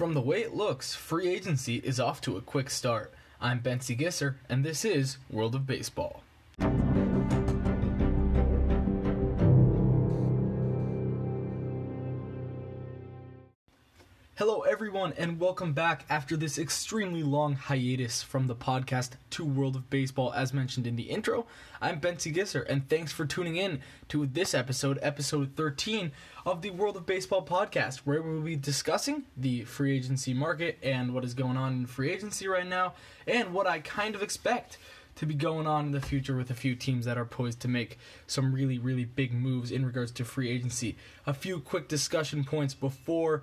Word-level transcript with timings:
From 0.00 0.14
the 0.14 0.22
way 0.22 0.40
it 0.40 0.54
looks, 0.54 0.94
free 0.94 1.28
agency 1.28 1.76
is 1.76 2.00
off 2.00 2.22
to 2.22 2.38
a 2.38 2.40
quick 2.40 2.70
start. 2.70 3.12
I'm 3.38 3.60
Bensy 3.60 3.94
Gisser, 3.94 4.36
and 4.48 4.64
this 4.64 4.82
is 4.82 5.18
World 5.28 5.54
of 5.54 5.66
Baseball. 5.66 6.22
Everyone, 14.80 15.12
and 15.18 15.38
welcome 15.38 15.74
back 15.74 16.06
after 16.08 16.38
this 16.38 16.58
extremely 16.58 17.22
long 17.22 17.52
hiatus 17.52 18.22
from 18.22 18.46
the 18.46 18.54
podcast 18.54 19.10
to 19.28 19.44
World 19.44 19.76
of 19.76 19.90
Baseball. 19.90 20.32
As 20.32 20.54
mentioned 20.54 20.86
in 20.86 20.96
the 20.96 21.02
intro, 21.02 21.44
I'm 21.82 22.00
Bensy 22.00 22.34
Gisser, 22.34 22.64
and 22.66 22.88
thanks 22.88 23.12
for 23.12 23.26
tuning 23.26 23.56
in 23.56 23.82
to 24.08 24.24
this 24.24 24.54
episode, 24.54 24.98
episode 25.02 25.54
13 25.54 26.12
of 26.46 26.62
the 26.62 26.70
World 26.70 26.96
of 26.96 27.04
Baseball 27.04 27.44
podcast, 27.44 27.98
where 28.06 28.22
we 28.22 28.32
will 28.32 28.40
be 28.40 28.56
discussing 28.56 29.24
the 29.36 29.64
free 29.64 29.94
agency 29.94 30.32
market 30.32 30.78
and 30.82 31.12
what 31.12 31.26
is 31.26 31.34
going 31.34 31.58
on 31.58 31.74
in 31.74 31.86
free 31.86 32.10
agency 32.10 32.48
right 32.48 32.66
now, 32.66 32.94
and 33.26 33.52
what 33.52 33.66
I 33.66 33.80
kind 33.80 34.14
of 34.14 34.22
expect 34.22 34.78
to 35.16 35.26
be 35.26 35.34
going 35.34 35.66
on 35.66 35.86
in 35.86 35.92
the 35.92 36.00
future 36.00 36.34
with 36.34 36.50
a 36.50 36.54
few 36.54 36.74
teams 36.74 37.04
that 37.04 37.18
are 37.18 37.26
poised 37.26 37.60
to 37.60 37.68
make 37.68 37.98
some 38.26 38.54
really, 38.54 38.78
really 38.78 39.04
big 39.04 39.34
moves 39.34 39.70
in 39.70 39.84
regards 39.84 40.10
to 40.12 40.24
free 40.24 40.48
agency. 40.48 40.96
A 41.26 41.34
few 41.34 41.60
quick 41.60 41.88
discussion 41.88 42.44
points 42.44 42.72
before 42.72 43.42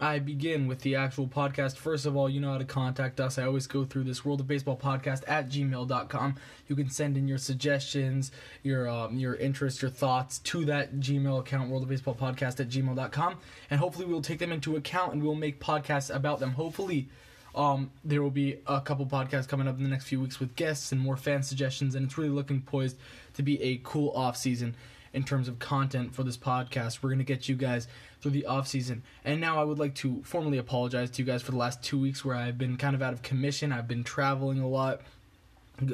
I 0.00 0.20
begin 0.20 0.68
with 0.68 0.82
the 0.82 0.94
actual 0.94 1.26
podcast. 1.26 1.76
First 1.76 2.06
of 2.06 2.16
all, 2.16 2.30
you 2.30 2.40
know 2.40 2.52
how 2.52 2.58
to 2.58 2.64
contact 2.64 3.18
us. 3.18 3.36
I 3.36 3.44
always 3.44 3.66
go 3.66 3.84
through 3.84 4.04
this 4.04 4.24
World 4.24 4.40
of 4.40 4.46
Baseball 4.46 4.76
podcast 4.76 5.24
at 5.26 5.48
gmail.com. 5.48 6.36
You 6.68 6.76
can 6.76 6.88
send 6.88 7.16
in 7.16 7.26
your 7.26 7.38
suggestions, 7.38 8.30
your 8.62 8.88
um, 8.88 9.18
your 9.18 9.34
interests, 9.34 9.82
your 9.82 9.90
thoughts 9.90 10.38
to 10.40 10.64
that 10.66 11.00
Gmail 11.00 11.40
account, 11.40 11.68
World 11.68 11.82
of 11.82 11.88
Baseball 11.88 12.14
podcast 12.14 12.60
at 12.60 12.68
gmail.com. 12.68 13.38
And 13.70 13.80
hopefully 13.80 14.06
we'll 14.06 14.22
take 14.22 14.38
them 14.38 14.52
into 14.52 14.76
account 14.76 15.14
and 15.14 15.22
we'll 15.22 15.34
make 15.34 15.60
podcasts 15.60 16.14
about 16.14 16.38
them. 16.38 16.52
Hopefully 16.52 17.08
um, 17.56 17.90
there 18.04 18.22
will 18.22 18.30
be 18.30 18.58
a 18.68 18.80
couple 18.80 19.04
podcasts 19.04 19.48
coming 19.48 19.66
up 19.66 19.78
in 19.78 19.82
the 19.82 19.90
next 19.90 20.04
few 20.04 20.20
weeks 20.20 20.38
with 20.38 20.54
guests 20.54 20.92
and 20.92 21.00
more 21.00 21.16
fan 21.16 21.42
suggestions, 21.42 21.96
and 21.96 22.06
it's 22.06 22.16
really 22.16 22.30
looking 22.30 22.62
poised 22.62 22.96
to 23.34 23.42
be 23.42 23.60
a 23.60 23.80
cool 23.82 24.10
off 24.14 24.36
season 24.36 24.76
in 25.12 25.24
terms 25.24 25.48
of 25.48 25.58
content 25.58 26.14
for 26.14 26.22
this 26.22 26.36
podcast. 26.36 27.02
We're 27.02 27.10
going 27.10 27.18
to 27.18 27.24
get 27.24 27.48
you 27.48 27.54
guys 27.54 27.88
through 28.20 28.32
the 28.32 28.46
off 28.46 28.68
season. 28.68 29.02
And 29.24 29.40
now 29.40 29.60
I 29.60 29.64
would 29.64 29.78
like 29.78 29.94
to 29.96 30.22
formally 30.24 30.58
apologize 30.58 31.10
to 31.10 31.22
you 31.22 31.26
guys 31.26 31.42
for 31.42 31.52
the 31.52 31.56
last 31.56 31.82
2 31.82 31.98
weeks 31.98 32.24
where 32.24 32.36
I've 32.36 32.58
been 32.58 32.76
kind 32.76 32.94
of 32.94 33.02
out 33.02 33.12
of 33.12 33.22
commission. 33.22 33.72
I've 33.72 33.88
been 33.88 34.04
traveling 34.04 34.60
a 34.60 34.68
lot. 34.68 35.02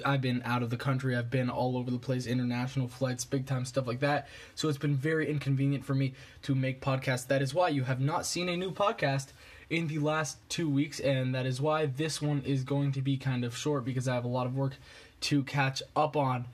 I've 0.05 0.23
been 0.23 0.41
out 0.47 0.63
of 0.63 0.71
the 0.71 0.79
country. 0.79 1.15
I've 1.15 1.31
been 1.31 1.51
all 1.51 1.77
over 1.77 1.91
the 1.91 1.99
place, 1.99 2.27
international 2.27 2.89
flights, 2.89 3.27
big 3.27 3.45
time 3.45 3.67
stuff 3.67 3.87
like 3.87 4.01
that. 4.01 4.29
So 4.55 4.71
it's 4.71 4.79
been 4.79 4.97
very 4.97 5.29
inconvenient 5.29 5.85
for 5.85 5.95
me 5.95 6.15
to 6.43 6.55
make 6.55 6.81
podcasts. 6.81 7.27
That 7.27 7.43
is 7.43 7.53
why 7.53 7.69
you 7.69 7.85
have 7.85 8.01
not 8.01 8.25
seen 8.25 8.49
a 8.49 8.57
new 8.57 8.71
podcast 8.71 9.33
in 9.69 9.87
the 9.89 9.99
last 9.99 10.39
two 10.49 10.71
weeks, 10.71 11.01
and 11.01 11.35
that 11.35 11.45
is 11.45 11.61
why 11.61 11.85
this 11.85 12.23
one 12.23 12.43
is 12.47 12.65
going 12.65 12.93
to 12.93 13.03
be 13.03 13.19
kind 13.19 13.45
of 13.45 13.57
short 13.57 13.85
because 13.85 14.09
I 14.09 14.15
have 14.15 14.25
a 14.25 14.29
lot 14.29 14.47
of 14.47 14.57
work 14.57 14.77
to 15.21 15.43
catch 15.43 15.83
up 15.95 16.17
on. 16.17 16.47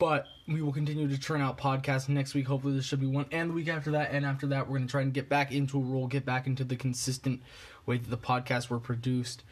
But 0.00 0.26
we 0.48 0.62
will 0.62 0.72
continue 0.72 1.06
to 1.06 1.18
churn 1.18 1.42
out 1.42 1.58
podcasts 1.58 2.08
next 2.08 2.34
week. 2.34 2.46
Hopefully, 2.48 2.72
there 2.72 2.82
should 2.82 3.00
be 3.00 3.06
one, 3.06 3.26
and 3.30 3.50
the 3.50 3.54
week 3.54 3.68
after 3.68 3.90
that, 3.92 4.10
and 4.10 4.24
after 4.24 4.46
that, 4.48 4.66
we're 4.66 4.78
going 4.78 4.88
to 4.88 4.90
try 4.90 5.02
and 5.02 5.12
get 5.12 5.28
back 5.28 5.52
into 5.52 5.78
a 5.78 5.82
role, 5.82 6.06
get 6.06 6.24
back 6.24 6.46
into 6.46 6.64
the 6.64 6.74
consistent 6.74 7.42
way 7.84 7.98
that 7.98 8.08
the 8.08 8.16
podcasts 8.16 8.70
were 8.70 8.80
produced 8.80 9.44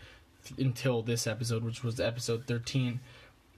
until 0.58 1.02
this 1.02 1.26
episode, 1.26 1.62
which 1.62 1.84
was 1.84 2.00
episode 2.00 2.46
13 2.46 2.98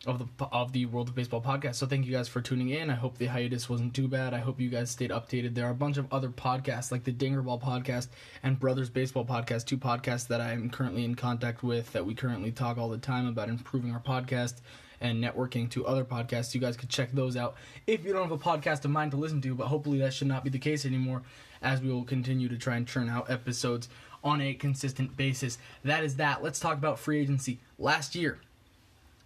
of 0.06 0.18
the 0.18 0.46
of 0.46 0.72
the 0.72 0.86
World 0.86 1.08
of 1.08 1.14
Baseball 1.14 1.40
podcast. 1.40 1.76
So 1.76 1.86
thank 1.86 2.06
you 2.06 2.12
guys 2.12 2.26
for 2.26 2.40
tuning 2.40 2.70
in. 2.70 2.90
I 2.90 2.94
hope 2.94 3.18
the 3.18 3.26
hiatus 3.26 3.68
wasn't 3.68 3.94
too 3.94 4.08
bad. 4.08 4.34
I 4.34 4.38
hope 4.38 4.60
you 4.60 4.68
guys 4.68 4.90
stayed 4.90 5.10
updated. 5.10 5.54
There 5.54 5.66
are 5.66 5.70
a 5.70 5.74
bunch 5.74 5.96
of 5.96 6.12
other 6.12 6.30
podcasts 6.30 6.90
like 6.90 7.04
the 7.04 7.12
Dingerball 7.12 7.62
podcast 7.62 8.08
and 8.42 8.58
Brothers 8.58 8.90
Baseball 8.90 9.24
podcast, 9.24 9.66
two 9.66 9.78
podcasts 9.78 10.26
that 10.28 10.40
I 10.40 10.52
am 10.52 10.70
currently 10.70 11.04
in 11.04 11.14
contact 11.14 11.62
with 11.62 11.92
that 11.92 12.04
we 12.04 12.14
currently 12.14 12.50
talk 12.50 12.78
all 12.78 12.88
the 12.88 12.98
time 12.98 13.28
about 13.28 13.48
improving 13.48 13.92
our 13.92 14.00
podcast 14.00 14.54
and 15.00 15.22
networking 15.22 15.70
to 15.70 15.86
other 15.86 16.04
podcasts. 16.04 16.54
You 16.54 16.60
guys 16.60 16.76
could 16.76 16.88
check 16.88 17.12
those 17.12 17.36
out 17.36 17.56
if 17.86 18.04
you 18.04 18.12
don't 18.12 18.22
have 18.22 18.32
a 18.32 18.38
podcast 18.38 18.84
of 18.84 18.90
mine 18.90 19.10
to 19.10 19.16
listen 19.16 19.40
to, 19.42 19.54
but 19.54 19.66
hopefully 19.66 19.98
that 19.98 20.12
should 20.12 20.28
not 20.28 20.44
be 20.44 20.50
the 20.50 20.58
case 20.58 20.84
anymore 20.84 21.22
as 21.62 21.80
we 21.80 21.90
will 21.90 22.04
continue 22.04 22.48
to 22.48 22.56
try 22.56 22.76
and 22.76 22.86
churn 22.86 23.08
out 23.08 23.30
episodes 23.30 23.88
on 24.22 24.40
a 24.40 24.54
consistent 24.54 25.16
basis. 25.16 25.58
That 25.84 26.04
is 26.04 26.16
that. 26.16 26.42
Let's 26.42 26.60
talk 26.60 26.76
about 26.76 26.98
free 26.98 27.20
agency. 27.20 27.58
Last 27.78 28.14
year, 28.14 28.38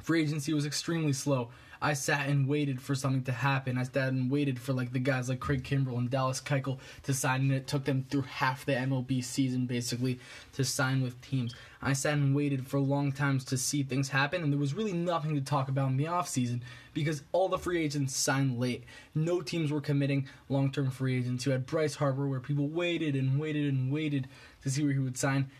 free 0.03 0.22
agency 0.22 0.53
was 0.53 0.66
extremely 0.66 1.12
slow. 1.12 1.49
I 1.84 1.93
sat 1.93 2.31
and 2.31 2.49
waited 2.49 2.81
for 2.81 2.95
something 2.95 3.25
to 3.25 3.33
happen. 3.33 3.77
I 3.77 3.83
sat 3.83 4.09
and 4.09 4.31
waited 4.31 4.59
for 4.59 4.72
like 4.72 4.95
the 4.95 4.99
guys 4.99 5.28
like 5.28 5.39
Craig 5.39 5.62
Kimbrel 5.65 5.99
and 5.99 6.09
Dallas 6.09 6.41
Keuchel 6.41 6.78
to 7.03 7.12
sign, 7.12 7.43
and 7.43 7.53
it 7.53 7.67
took 7.67 7.84
them 7.84 8.06
through 8.09 8.22
half 8.22 8.65
the 8.65 8.72
MLB 8.72 9.22
season 9.22 9.67
basically 9.67 10.19
to 10.55 10.65
sign 10.65 11.03
with 11.03 11.21
teams. 11.21 11.55
I 11.83 11.93
sat 11.93 12.15
and 12.15 12.34
waited 12.34 12.67
for 12.67 12.81
long 12.81 13.12
times 13.12 13.44
to 13.44 13.59
see 13.59 13.83
things 13.83 14.09
happen, 14.09 14.43
and 14.43 14.50
there 14.50 14.59
was 14.59 14.73
really 14.73 14.94
nothing 14.94 15.34
to 15.34 15.43
talk 15.43 15.69
about 15.69 15.91
in 15.91 15.99
the 15.99 16.06
offseason 16.06 16.62
because 16.94 17.23
all 17.33 17.50
the 17.50 17.59
free 17.59 17.84
agents 17.84 18.17
signed 18.17 18.59
late. 18.59 18.84
No 19.15 19.43
teams 19.43 19.71
were 19.71 19.83
committing 19.83 20.27
long-term 20.49 20.91
free 20.91 21.19
agents. 21.19 21.44
You 21.44 21.53
had 21.53 21.67
Bryce 21.67 21.97
Harper, 21.97 22.27
where 22.27 22.41
people 22.41 22.67
waited 22.67 23.15
and 23.15 23.39
waited 23.39 23.75
and 23.75 23.93
waited 23.93 24.27
to 24.62 24.71
see 24.71 24.83
where 24.83 24.94
he 24.94 25.00
would 25.00 25.19
sign. 25.19 25.50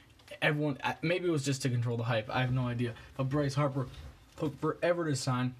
Everyone, 0.41 0.79
maybe 1.03 1.29
it 1.29 1.33
was 1.33 1.45
just 1.45 1.61
to 1.63 1.69
control 1.69 1.99
the 1.99 2.05
hype. 2.05 2.35
I 2.35 2.41
have 2.41 2.55
no 2.55 2.67
idea. 2.67 2.95
But 3.19 3.29
Bryce 3.29 3.57
Harper 3.57 3.89
took 4.39 4.59
forever 4.59 5.05
to 5.05 5.15
sign 5.15 5.55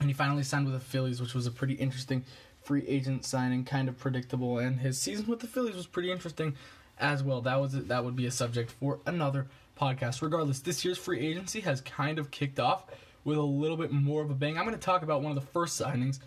and 0.00 0.08
he 0.08 0.12
finally 0.12 0.42
signed 0.42 0.66
with 0.66 0.74
the 0.74 0.80
Phillies, 0.80 1.20
which 1.20 1.34
was 1.34 1.46
a 1.46 1.50
pretty 1.50 1.74
interesting 1.74 2.24
free 2.62 2.84
agent 2.86 3.24
signing, 3.24 3.64
kind 3.64 3.88
of 3.88 3.98
predictable. 3.98 4.58
And 4.58 4.80
his 4.80 4.98
season 4.98 5.26
with 5.26 5.40
the 5.40 5.46
Phillies 5.46 5.76
was 5.76 5.86
pretty 5.86 6.10
interesting 6.10 6.54
as 6.98 7.22
well. 7.22 7.40
That 7.40 7.60
was 7.60 7.72
that 7.72 8.04
would 8.04 8.16
be 8.16 8.26
a 8.26 8.30
subject 8.30 8.70
for 8.70 9.00
another 9.06 9.46
podcast. 9.78 10.22
Regardless, 10.22 10.60
this 10.60 10.84
year's 10.84 10.98
free 10.98 11.20
agency 11.20 11.60
has 11.60 11.80
kind 11.80 12.18
of 12.18 12.30
kicked 12.30 12.58
off 12.58 12.84
with 13.24 13.38
a 13.38 13.42
little 13.42 13.76
bit 13.76 13.92
more 13.92 14.22
of 14.22 14.30
a 14.30 14.34
bang. 14.34 14.58
I'm 14.58 14.64
going 14.64 14.76
to 14.76 14.80
talk 14.80 15.02
about 15.02 15.22
one 15.22 15.36
of 15.36 15.42
the 15.42 15.50
first 15.52 15.80
signings, 15.80 16.20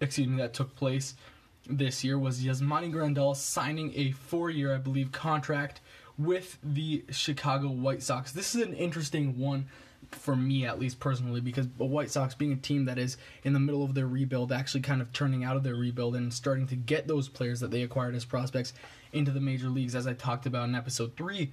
excuse 0.00 0.26
me, 0.26 0.38
that 0.38 0.54
took 0.54 0.74
place 0.74 1.14
this 1.68 2.02
year 2.02 2.18
was 2.18 2.42
Yasmani 2.42 2.92
Grandal 2.92 3.36
signing 3.36 3.92
a 3.94 4.12
four-year, 4.12 4.74
I 4.74 4.78
believe, 4.78 5.12
contract 5.12 5.80
with 6.18 6.58
the 6.62 7.04
Chicago 7.10 7.68
White 7.68 8.02
Sox. 8.02 8.32
This 8.32 8.54
is 8.54 8.62
an 8.62 8.74
interesting 8.74 9.38
one 9.38 9.66
for 10.14 10.36
me 10.36 10.66
at 10.66 10.78
least 10.78 11.00
personally 11.00 11.40
because 11.40 11.68
the 11.78 11.84
White 11.84 12.10
Sox 12.10 12.34
being 12.34 12.52
a 12.52 12.56
team 12.56 12.84
that 12.84 12.98
is 12.98 13.16
in 13.44 13.52
the 13.52 13.60
middle 13.60 13.84
of 13.84 13.94
their 13.94 14.06
rebuild 14.06 14.52
actually 14.52 14.80
kind 14.80 15.00
of 15.00 15.12
turning 15.12 15.44
out 15.44 15.56
of 15.56 15.62
their 15.62 15.74
rebuild 15.74 16.16
and 16.16 16.32
starting 16.32 16.66
to 16.68 16.76
get 16.76 17.08
those 17.08 17.28
players 17.28 17.60
that 17.60 17.70
they 17.70 17.82
acquired 17.82 18.14
as 18.14 18.24
prospects 18.24 18.72
into 19.12 19.30
the 19.30 19.40
major 19.40 19.68
leagues 19.68 19.94
as 19.94 20.06
I 20.06 20.14
talked 20.14 20.46
about 20.46 20.68
in 20.68 20.74
episode 20.74 21.16
3 21.16 21.52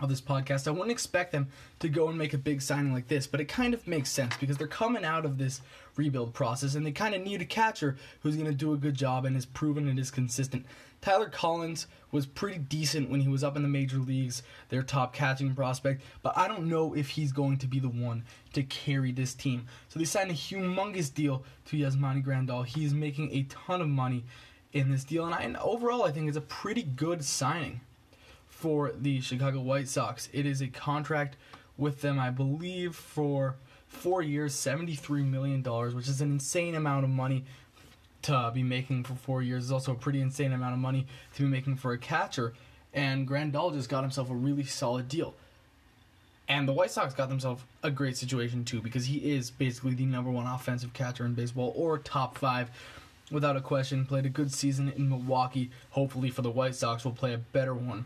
of 0.00 0.08
this 0.08 0.20
podcast. 0.20 0.66
I 0.66 0.70
wouldn't 0.70 0.90
expect 0.90 1.32
them 1.32 1.48
to 1.80 1.88
go 1.88 2.08
and 2.08 2.18
make 2.18 2.34
a 2.34 2.38
big 2.38 2.62
signing 2.62 2.92
like 2.92 3.08
this, 3.08 3.26
but 3.26 3.40
it 3.40 3.46
kind 3.46 3.74
of 3.74 3.86
makes 3.86 4.10
sense 4.10 4.36
because 4.36 4.56
they're 4.56 4.66
coming 4.66 5.04
out 5.04 5.24
of 5.24 5.38
this 5.38 5.60
rebuild 5.96 6.32
process 6.32 6.74
and 6.74 6.84
they 6.84 6.92
kind 6.92 7.14
of 7.14 7.22
need 7.22 7.42
a 7.42 7.44
catcher 7.44 7.96
who's 8.20 8.36
going 8.36 8.46
to 8.46 8.54
do 8.54 8.72
a 8.72 8.76
good 8.76 8.94
job 8.94 9.24
and 9.24 9.36
is 9.36 9.46
proven 9.46 9.88
it 9.88 9.98
is 9.98 10.10
consistent. 10.10 10.64
Tyler 11.00 11.28
Collins 11.28 11.86
was 12.10 12.26
pretty 12.26 12.58
decent 12.58 13.08
when 13.08 13.20
he 13.20 13.28
was 13.28 13.42
up 13.42 13.56
in 13.56 13.62
the 13.62 13.68
major 13.68 13.96
leagues, 13.96 14.42
their 14.68 14.82
top 14.82 15.14
catching 15.14 15.54
prospect, 15.54 16.02
but 16.22 16.36
I 16.36 16.46
don't 16.46 16.68
know 16.68 16.94
if 16.94 17.10
he's 17.10 17.32
going 17.32 17.56
to 17.58 17.66
be 17.66 17.78
the 17.78 17.88
one 17.88 18.24
to 18.52 18.62
carry 18.62 19.10
this 19.12 19.34
team. 19.34 19.66
So 19.88 19.98
they 19.98 20.04
signed 20.04 20.30
a 20.30 20.34
humongous 20.34 21.12
deal 21.12 21.44
to 21.66 21.76
Yasmani 21.76 22.24
Grandal. 22.24 22.66
He's 22.66 22.92
making 22.92 23.32
a 23.32 23.44
ton 23.44 23.80
of 23.80 23.88
money 23.88 24.24
in 24.72 24.90
this 24.90 25.04
deal, 25.04 25.24
and, 25.24 25.34
I, 25.34 25.42
and 25.42 25.56
overall, 25.56 26.04
I 26.04 26.12
think 26.12 26.28
it's 26.28 26.36
a 26.36 26.42
pretty 26.42 26.82
good 26.82 27.24
signing 27.24 27.80
for 28.60 28.92
the 28.92 29.22
Chicago 29.22 29.60
White 29.60 29.88
Sox. 29.88 30.28
It 30.34 30.44
is 30.44 30.60
a 30.60 30.68
contract 30.68 31.36
with 31.78 32.02
them, 32.02 32.18
I 32.18 32.28
believe, 32.28 32.94
for 32.94 33.56
four 33.88 34.20
years, 34.20 34.54
$73 34.54 35.26
million, 35.26 35.62
which 35.96 36.08
is 36.08 36.20
an 36.20 36.30
insane 36.30 36.74
amount 36.74 37.04
of 37.04 37.10
money 37.10 37.44
to 38.22 38.50
be 38.52 38.62
making 38.62 39.04
for 39.04 39.14
four 39.14 39.42
years. 39.42 39.64
It's 39.64 39.72
also 39.72 39.92
a 39.92 39.96
pretty 39.96 40.20
insane 40.20 40.52
amount 40.52 40.74
of 40.74 40.78
money 40.78 41.06
to 41.36 41.42
be 41.42 41.48
making 41.48 41.76
for 41.76 41.92
a 41.92 41.98
catcher. 41.98 42.52
And 42.92 43.26
Grandal 43.26 43.72
just 43.72 43.88
got 43.88 44.02
himself 44.02 44.28
a 44.28 44.34
really 44.34 44.64
solid 44.64 45.08
deal. 45.08 45.34
And 46.46 46.68
the 46.68 46.74
White 46.74 46.90
Sox 46.90 47.14
got 47.14 47.30
themselves 47.30 47.62
a 47.82 47.90
great 47.90 48.18
situation 48.18 48.66
too 48.66 48.82
because 48.82 49.06
he 49.06 49.32
is 49.32 49.50
basically 49.50 49.94
the 49.94 50.04
number 50.04 50.30
one 50.30 50.46
offensive 50.46 50.92
catcher 50.92 51.24
in 51.24 51.32
baseball 51.32 51.72
or 51.74 51.96
top 51.96 52.36
five 52.36 52.70
without 53.30 53.56
a 53.56 53.60
question. 53.62 54.04
Played 54.04 54.26
a 54.26 54.30
good 54.30 54.52
season 54.52 54.92
in 54.94 55.08
Milwaukee. 55.08 55.70
Hopefully 55.90 56.28
for 56.28 56.42
the 56.42 56.50
White 56.50 56.74
Sox 56.74 57.04
will 57.04 57.12
play 57.12 57.32
a 57.32 57.38
better 57.38 57.72
one 57.72 58.04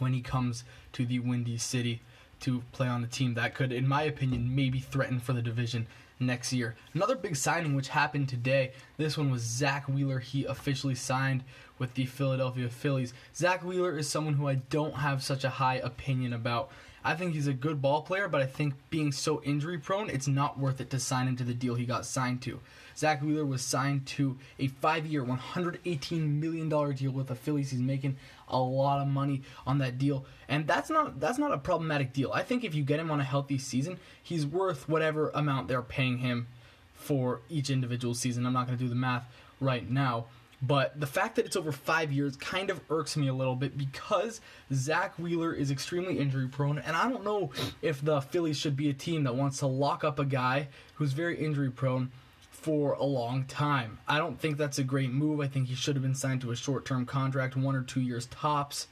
when 0.00 0.12
he 0.12 0.20
comes 0.20 0.64
to 0.92 1.06
the 1.06 1.18
Windy 1.18 1.58
City 1.58 2.02
to 2.40 2.62
play 2.72 2.88
on 2.88 3.04
a 3.04 3.06
team 3.06 3.34
that 3.34 3.54
could, 3.54 3.72
in 3.72 3.86
my 3.86 4.02
opinion, 4.02 4.54
maybe 4.54 4.80
threaten 4.80 5.20
for 5.20 5.32
the 5.32 5.42
division 5.42 5.86
next 6.18 6.52
year. 6.52 6.74
Another 6.94 7.16
big 7.16 7.36
signing 7.36 7.74
which 7.74 7.88
happened 7.88 8.28
today. 8.28 8.72
This 8.96 9.16
one 9.16 9.30
was 9.30 9.42
Zach 9.42 9.88
Wheeler. 9.88 10.18
He 10.18 10.44
officially 10.44 10.94
signed 10.94 11.44
with 11.78 11.94
the 11.94 12.06
Philadelphia 12.06 12.68
Phillies. 12.68 13.14
Zach 13.34 13.62
Wheeler 13.62 13.96
is 13.96 14.08
someone 14.08 14.34
who 14.34 14.48
I 14.48 14.56
don't 14.56 14.96
have 14.96 15.22
such 15.22 15.44
a 15.44 15.50
high 15.50 15.76
opinion 15.76 16.32
about. 16.32 16.70
I 17.04 17.14
think 17.14 17.32
he's 17.32 17.46
a 17.46 17.52
good 17.52 17.80
ball 17.80 18.02
player, 18.02 18.28
but 18.28 18.42
I 18.42 18.46
think 18.46 18.74
being 18.90 19.12
so 19.12 19.42
injury 19.42 19.78
prone, 19.78 20.10
it's 20.10 20.28
not 20.28 20.58
worth 20.58 20.80
it 20.80 20.90
to 20.90 21.00
sign 21.00 21.28
him 21.28 21.36
to 21.36 21.44
the 21.44 21.54
deal 21.54 21.74
he 21.74 21.86
got 21.86 22.04
signed 22.04 22.42
to. 22.42 22.60
Zach 22.96 23.22
Wheeler 23.22 23.46
was 23.46 23.62
signed 23.62 24.04
to 24.06 24.36
a 24.58 24.68
five 24.68 25.06
year, 25.06 25.24
$118 25.24 26.40
million 26.40 26.68
deal 26.68 27.12
with 27.12 27.28
the 27.28 27.34
Phillies. 27.34 27.70
He's 27.70 27.80
making 27.80 28.16
a 28.48 28.58
lot 28.58 29.00
of 29.00 29.08
money 29.08 29.42
on 29.66 29.78
that 29.78 29.98
deal. 29.98 30.26
And 30.48 30.66
that's 30.66 30.90
not 30.90 31.18
that's 31.20 31.38
not 31.38 31.52
a 31.52 31.58
problematic 31.58 32.12
deal. 32.12 32.32
I 32.32 32.42
think 32.42 32.64
if 32.64 32.74
you 32.74 32.82
get 32.82 33.00
him 33.00 33.10
on 33.10 33.20
a 33.20 33.24
healthy 33.24 33.56
season, 33.56 33.98
he's 34.22 34.44
worth 34.44 34.88
whatever 34.88 35.30
amount 35.30 35.68
they're 35.68 35.80
paying 35.82 36.18
him 36.18 36.48
for 36.94 37.40
each 37.48 37.70
individual 37.70 38.14
season. 38.14 38.44
I'm 38.44 38.52
not 38.52 38.66
going 38.66 38.76
to 38.76 38.84
do 38.84 38.90
the 38.90 38.96
math 38.96 39.26
right 39.60 39.88
now. 39.88 40.26
But 40.62 41.00
the 41.00 41.06
fact 41.06 41.36
that 41.36 41.46
it's 41.46 41.56
over 41.56 41.72
five 41.72 42.12
years 42.12 42.36
kind 42.36 42.68
of 42.68 42.80
irks 42.90 43.16
me 43.16 43.28
a 43.28 43.34
little 43.34 43.56
bit 43.56 43.78
because 43.78 44.40
Zach 44.72 45.18
Wheeler 45.18 45.54
is 45.54 45.70
extremely 45.70 46.18
injury 46.18 46.48
prone, 46.48 46.78
and 46.78 46.94
I 46.96 47.08
don't 47.08 47.24
know 47.24 47.50
if 47.80 48.04
the 48.04 48.20
Phillies 48.20 48.58
should 48.58 48.76
be 48.76 48.90
a 48.90 48.94
team 48.94 49.24
that 49.24 49.34
wants 49.34 49.58
to 49.60 49.66
lock 49.66 50.04
up 50.04 50.18
a 50.18 50.24
guy 50.24 50.68
who's 50.94 51.12
very 51.12 51.42
injury 51.42 51.70
prone 51.70 52.10
for 52.50 52.92
a 52.92 53.04
long 53.04 53.44
time. 53.44 53.98
I 54.06 54.18
don't 54.18 54.38
think 54.38 54.58
that's 54.58 54.78
a 54.78 54.84
great 54.84 55.10
move. 55.10 55.40
I 55.40 55.46
think 55.46 55.68
he 55.68 55.74
should 55.74 55.96
have 55.96 56.02
been 56.02 56.14
signed 56.14 56.42
to 56.42 56.50
a 56.50 56.56
short 56.56 56.84
term 56.84 57.06
contract, 57.06 57.56
one 57.56 57.74
or 57.74 57.82
two 57.82 58.02
years 58.02 58.26
tops. 58.26 58.86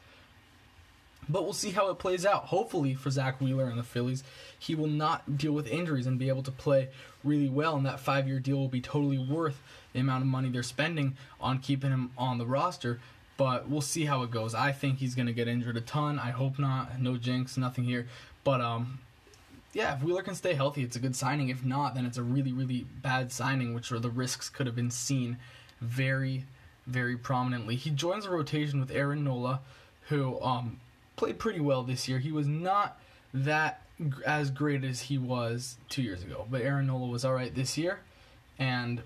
But 1.28 1.44
we'll 1.44 1.52
see 1.52 1.70
how 1.70 1.90
it 1.90 1.98
plays 1.98 2.25
out. 2.25 2.46
Hopefully, 2.46 2.94
for 2.94 3.10
Zach 3.10 3.40
Wheeler 3.40 3.69
and 3.69 3.78
the 3.78 3.82
Phillies, 3.82 4.25
he 4.58 4.75
will 4.75 4.86
not 4.86 5.36
deal 5.36 5.52
with 5.52 5.66
injuries 5.66 6.06
and 6.06 6.19
be 6.19 6.28
able 6.28 6.42
to 6.44 6.50
play 6.50 6.88
really 7.22 7.48
well, 7.48 7.76
and 7.76 7.84
that 7.84 8.00
five 8.00 8.26
year 8.26 8.40
deal 8.40 8.56
will 8.56 8.69
be 8.69 8.80
totally 8.80 9.19
worth 9.19 9.60
the 9.92 10.00
amount 10.00 10.22
of 10.22 10.28
money 10.28 10.48
they're 10.48 10.62
spending 10.62 11.16
on 11.40 11.58
keeping 11.58 11.90
him 11.90 12.10
on 12.16 12.38
the 12.38 12.46
roster. 12.46 13.00
But 13.36 13.69
we'll 13.69 13.82
see 13.82 14.06
how 14.06 14.22
it 14.22 14.30
goes. 14.30 14.54
I 14.54 14.72
think 14.72 14.98
he's 14.98 15.14
going 15.14 15.26
to 15.26 15.32
get 15.32 15.46
injured 15.46 15.76
a 15.76 15.80
ton. 15.80 16.19
I 16.19 16.30
hope 16.30 16.58
not. 16.58 17.00
No 17.00 17.16
jinx, 17.16 17.56
nothing 17.56 17.84
here. 17.84 18.08
But 18.42 18.60
um, 18.60 18.98
yeah, 19.72 19.94
if 19.94 20.02
Wheeler 20.02 20.22
can 20.22 20.34
stay 20.34 20.54
healthy, 20.54 20.82
it's 20.82 20.96
a 20.96 21.00
good 21.00 21.14
signing. 21.14 21.48
If 21.48 21.64
not, 21.64 21.94
then 21.94 22.04
it's 22.04 22.16
a 22.16 22.22
really, 22.22 22.52
really 22.52 22.86
bad 23.02 23.30
signing, 23.30 23.75
which 23.75 23.92
are 23.92 24.00
the 24.00 24.10
risks 24.10 24.48
could 24.48 24.66
have 24.66 24.75
been 24.75 24.90
seen 24.90 25.36
very, 25.80 26.46
very 26.86 27.16
prominently. 27.16 27.76
He 27.76 27.90
joins 27.90 28.26
a 28.26 28.30
rotation 28.30 28.80
with 28.80 28.90
Aaron 28.90 29.22
Nola, 29.22 29.60
who 30.08 30.40
um, 30.40 30.80
played 31.18 31.38
pretty 31.38 31.60
well 31.60 31.82
this 31.82 32.08
year. 32.08 32.18
He 32.18 32.32
was 32.32 32.46
not 32.46 32.98
that 33.34 33.82
as 34.24 34.50
great 34.50 34.84
as 34.84 35.02
he 35.02 35.18
was 35.18 35.76
two 35.88 36.02
years 36.02 36.22
ago, 36.22 36.46
but 36.50 36.62
Aaron 36.62 36.86
Nola 36.86 37.08
was 37.08 37.24
all 37.24 37.34
right 37.34 37.54
this 37.54 37.76
year, 37.76 37.98
and 38.58 39.02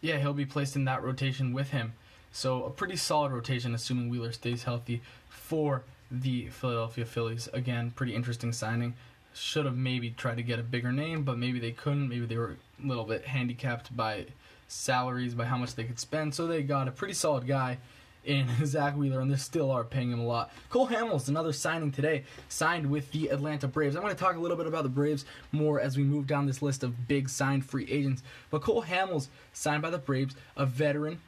yeah, 0.00 0.18
he'll 0.18 0.32
be 0.32 0.46
placed 0.46 0.74
in 0.74 0.86
that 0.86 1.04
rotation 1.04 1.52
with 1.52 1.70
him. 1.70 1.92
So 2.32 2.64
a 2.64 2.70
pretty 2.70 2.96
solid 2.96 3.32
rotation, 3.32 3.74
assuming 3.74 4.08
Wheeler 4.08 4.32
stays 4.32 4.64
healthy 4.64 5.02
for 5.28 5.82
the 6.10 6.46
Philadelphia 6.48 7.04
Phillies. 7.04 7.48
Again, 7.52 7.92
pretty 7.94 8.14
interesting 8.14 8.52
signing 8.52 8.94
should 9.34 9.66
have 9.66 9.76
maybe 9.76 10.10
tried 10.10 10.36
to 10.36 10.42
get 10.42 10.58
a 10.58 10.62
bigger 10.62 10.90
name, 10.90 11.22
but 11.22 11.38
maybe 11.38 11.60
they 11.60 11.72
couldn't. 11.72 12.08
Maybe 12.08 12.26
they 12.26 12.36
were 12.36 12.56
a 12.82 12.86
little 12.86 13.04
bit 13.04 13.26
handicapped 13.26 13.94
by 13.96 14.26
salaries, 14.68 15.34
by 15.34 15.44
how 15.44 15.56
much 15.56 15.74
they 15.74 15.84
could 15.84 16.00
spend. 16.00 16.34
So 16.34 16.46
they 16.46 16.62
got 16.62 16.88
a 16.88 16.92
pretty 16.92 17.14
solid 17.14 17.46
guy 17.46 17.78
in 18.24 18.48
Zach 18.64 18.96
Wheeler, 18.96 19.20
and 19.20 19.30
they 19.30 19.36
still 19.36 19.70
are 19.70 19.84
paying 19.84 20.10
him 20.10 20.20
a 20.20 20.26
lot. 20.26 20.52
Cole 20.68 20.88
Hamels, 20.88 21.28
another 21.28 21.52
signing 21.52 21.90
today, 21.90 22.24
signed 22.48 22.90
with 22.90 23.10
the 23.12 23.28
Atlanta 23.28 23.68
Braves. 23.68 23.96
I'm 23.96 24.02
going 24.02 24.14
to 24.14 24.20
talk 24.20 24.36
a 24.36 24.40
little 24.40 24.56
bit 24.56 24.66
about 24.66 24.82
the 24.82 24.88
Braves 24.88 25.24
more 25.52 25.80
as 25.80 25.96
we 25.96 26.02
move 26.02 26.26
down 26.26 26.46
this 26.46 26.62
list 26.62 26.82
of 26.82 27.08
big 27.08 27.28
signed 27.28 27.64
free 27.64 27.86
agents. 27.90 28.22
But 28.50 28.62
Cole 28.62 28.82
Hamels, 28.82 29.28
signed 29.52 29.82
by 29.82 29.90
the 29.90 29.98
Braves, 29.98 30.34
a 30.56 30.66
veteran, 30.66 31.20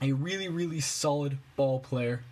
a 0.00 0.12
really, 0.12 0.48
really 0.48 0.80
solid 0.80 1.38
ball 1.56 1.78
player 1.80 2.22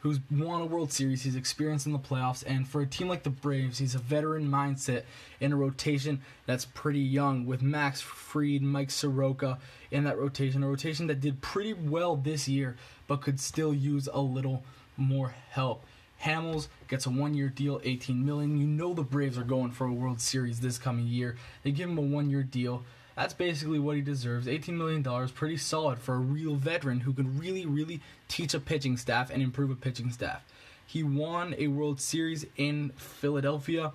who's 0.00 0.20
won 0.30 0.62
a 0.62 0.66
World 0.66 0.92
Series, 0.92 1.22
he's 1.22 1.36
experienced 1.36 1.86
in 1.86 1.92
the 1.92 1.98
playoffs, 1.98 2.44
and 2.46 2.66
for 2.66 2.80
a 2.80 2.86
team 2.86 3.08
like 3.08 3.22
the 3.22 3.30
Braves, 3.30 3.78
he's 3.78 3.94
a 3.94 3.98
veteran 3.98 4.48
mindset 4.48 5.02
in 5.40 5.52
a 5.52 5.56
rotation 5.56 6.20
that's 6.46 6.64
pretty 6.64 7.00
young 7.00 7.46
with 7.46 7.62
Max 7.62 8.00
Fried, 8.00 8.62
Mike 8.62 8.90
Soroka 8.90 9.58
in 9.90 10.04
that 10.04 10.18
rotation, 10.18 10.62
a 10.62 10.68
rotation 10.68 11.06
that 11.06 11.20
did 11.20 11.40
pretty 11.40 11.72
well 11.72 12.16
this 12.16 12.48
year, 12.48 12.76
but 13.06 13.22
could 13.22 13.40
still 13.40 13.74
use 13.74 14.08
a 14.12 14.20
little 14.20 14.64
more 14.96 15.34
help. 15.50 15.84
Hamels 16.22 16.68
gets 16.88 17.06
a 17.06 17.10
one-year 17.10 17.48
deal, 17.48 17.80
18 17.84 18.24
million. 18.24 18.56
You 18.56 18.66
know 18.66 18.94
the 18.94 19.02
Braves 19.02 19.36
are 19.36 19.44
going 19.44 19.70
for 19.70 19.86
a 19.86 19.92
World 19.92 20.20
Series 20.20 20.60
this 20.60 20.78
coming 20.78 21.06
year. 21.06 21.36
They 21.62 21.72
give 21.72 21.90
him 21.90 21.98
a 21.98 22.02
one-year 22.02 22.42
deal. 22.42 22.84
That's 23.16 23.32
basically 23.32 23.78
what 23.78 23.96
he 23.96 24.02
deserves. 24.02 24.46
$18 24.46 24.74
million, 24.74 25.02
pretty 25.28 25.56
solid 25.56 25.98
for 25.98 26.14
a 26.14 26.18
real 26.18 26.54
veteran 26.54 27.00
who 27.00 27.14
can 27.14 27.38
really, 27.38 27.64
really 27.64 28.02
teach 28.28 28.52
a 28.52 28.60
pitching 28.60 28.98
staff 28.98 29.30
and 29.30 29.42
improve 29.42 29.70
a 29.70 29.74
pitching 29.74 30.12
staff. 30.12 30.44
He 30.86 31.02
won 31.02 31.54
a 31.58 31.68
World 31.68 31.98
Series 31.98 32.44
in 32.56 32.90
Philadelphia, 32.90 33.92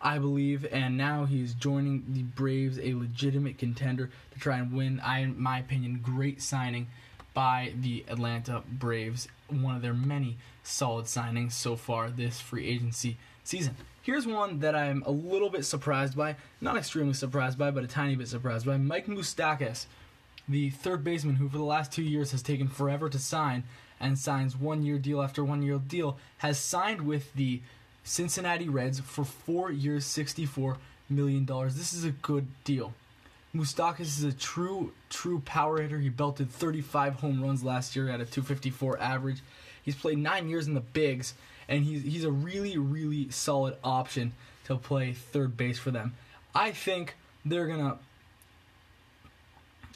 I 0.00 0.18
believe, 0.18 0.64
and 0.72 0.96
now 0.96 1.24
he's 1.24 1.54
joining 1.54 2.04
the 2.08 2.22
Braves, 2.22 2.78
a 2.78 2.94
legitimate 2.94 3.58
contender 3.58 4.10
to 4.32 4.38
try 4.38 4.58
and 4.58 4.72
win. 4.72 5.00
I, 5.00 5.20
in 5.20 5.40
my 5.40 5.58
opinion, 5.58 6.00
great 6.02 6.40
signing 6.40 6.86
by 7.34 7.72
the 7.78 8.04
Atlanta 8.08 8.62
Braves. 8.70 9.26
One 9.48 9.74
of 9.74 9.82
their 9.82 9.92
many 9.92 10.36
solid 10.62 11.06
signings 11.06 11.52
so 11.52 11.74
far 11.74 12.10
this 12.10 12.40
free 12.40 12.68
agency 12.68 13.18
season. 13.42 13.76
Here's 14.02 14.26
one 14.26 14.58
that 14.58 14.74
I'm 14.74 15.04
a 15.06 15.12
little 15.12 15.48
bit 15.48 15.64
surprised 15.64 16.16
by, 16.16 16.34
not 16.60 16.76
extremely 16.76 17.14
surprised 17.14 17.56
by, 17.56 17.70
but 17.70 17.84
a 17.84 17.86
tiny 17.86 18.16
bit 18.16 18.26
surprised 18.26 18.66
by. 18.66 18.76
Mike 18.76 19.06
Moustakas, 19.06 19.86
the 20.48 20.70
third 20.70 21.04
baseman 21.04 21.36
who 21.36 21.48
for 21.48 21.56
the 21.56 21.62
last 21.62 21.92
two 21.92 22.02
years 22.02 22.32
has 22.32 22.42
taken 22.42 22.66
forever 22.66 23.08
to 23.08 23.18
sign 23.20 23.62
and 24.00 24.18
signs 24.18 24.56
one 24.56 24.82
year 24.82 24.98
deal 24.98 25.22
after 25.22 25.44
one 25.44 25.62
year 25.62 25.78
deal, 25.78 26.18
has 26.38 26.58
signed 26.58 27.02
with 27.02 27.32
the 27.34 27.62
Cincinnati 28.02 28.68
Reds 28.68 28.98
for 28.98 29.24
four 29.24 29.70
years, 29.70 30.04
$64 30.04 30.78
million. 31.08 31.46
This 31.46 31.92
is 31.92 32.04
a 32.04 32.10
good 32.10 32.48
deal. 32.64 32.94
Moustakas 33.54 34.00
is 34.00 34.24
a 34.24 34.32
true, 34.32 34.92
true 35.10 35.40
power 35.44 35.80
hitter. 35.80 36.00
He 36.00 36.08
belted 36.08 36.50
35 36.50 37.16
home 37.16 37.40
runs 37.40 37.62
last 37.62 37.94
year 37.94 38.08
at 38.08 38.20
a 38.20 38.24
254 38.24 38.98
average. 38.98 39.42
He's 39.82 39.96
played 39.96 40.18
nine 40.18 40.48
years 40.48 40.66
in 40.66 40.74
the 40.74 40.80
bigs 40.80 41.34
and 41.68 41.84
he's 41.84 42.02
he's 42.02 42.24
a 42.24 42.30
really 42.30 42.78
really 42.78 43.30
solid 43.30 43.76
option 43.82 44.32
to 44.64 44.76
play 44.76 45.12
third 45.12 45.56
base 45.56 45.78
for 45.78 45.90
them. 45.90 46.14
I 46.54 46.72
think 46.72 47.16
they're 47.44 47.66
gonna. 47.66 47.98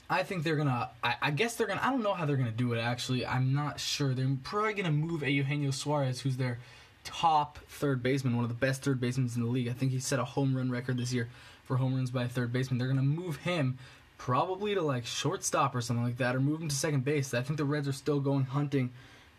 I 0.09 0.23
think 0.23 0.45
they're 0.45 0.57
gonna. 0.57 0.91
I, 1.03 1.17
I, 1.21 1.31
guess 1.33 1.57
they're 1.57 1.67
gonna. 1.67 1.83
I 1.83 1.91
don't 1.91 2.03
know 2.03 2.15
how 2.15 2.25
they're 2.25 2.37
gonna 2.37 2.51
do 2.51 2.73
it. 2.73 2.79
Actually, 2.79 3.27
I'm 3.27 3.55
not 3.55 3.81
sure. 3.81 4.15
They're 4.15 4.29
probably 4.43 4.75
gonna 4.75 4.91
move 4.91 5.23
a 5.23 5.31
Eugenio 5.31 5.71
Suarez, 5.71 6.21
who's 6.21 6.37
their 6.37 6.59
top 7.05 7.59
third 7.69 8.03
baseman, 8.03 8.35
one 8.35 8.45
of 8.45 8.49
the 8.49 8.55
best 8.55 8.83
third 8.83 9.01
basemen 9.01 9.31
in 9.35 9.43
the 9.43 9.49
league. 9.49 9.69
I 9.69 9.73
think 9.73 9.93
he 9.93 10.01
set 10.01 10.19
a 10.19 10.25
home 10.25 10.57
run 10.57 10.71
record 10.71 10.99
this 10.99 11.13
year 11.13 11.29
for 11.65 11.77
home 11.77 11.95
runs 11.95 12.11
by 12.11 12.25
a 12.25 12.29
third 12.29 12.53
baseman. 12.53 12.79
They're 12.79 12.89
gonna 12.89 13.03
move 13.03 13.37
him 13.39 13.79
probably 14.19 14.75
to 14.75 14.81
like 14.81 15.05
shortstop 15.05 15.75
or 15.75 15.81
something 15.81 16.05
like 16.05 16.19
that, 16.19 16.35
or 16.35 16.41
move 16.41 16.63
him 16.63 16.69
to 16.69 16.75
second 16.75 17.05
base. 17.05 17.35
I 17.35 17.43
think 17.43 17.59
the 17.59 17.65
Reds 17.65 17.89
are 17.89 17.93
still 17.93 18.21
going 18.21 18.45
hunting 18.45 18.91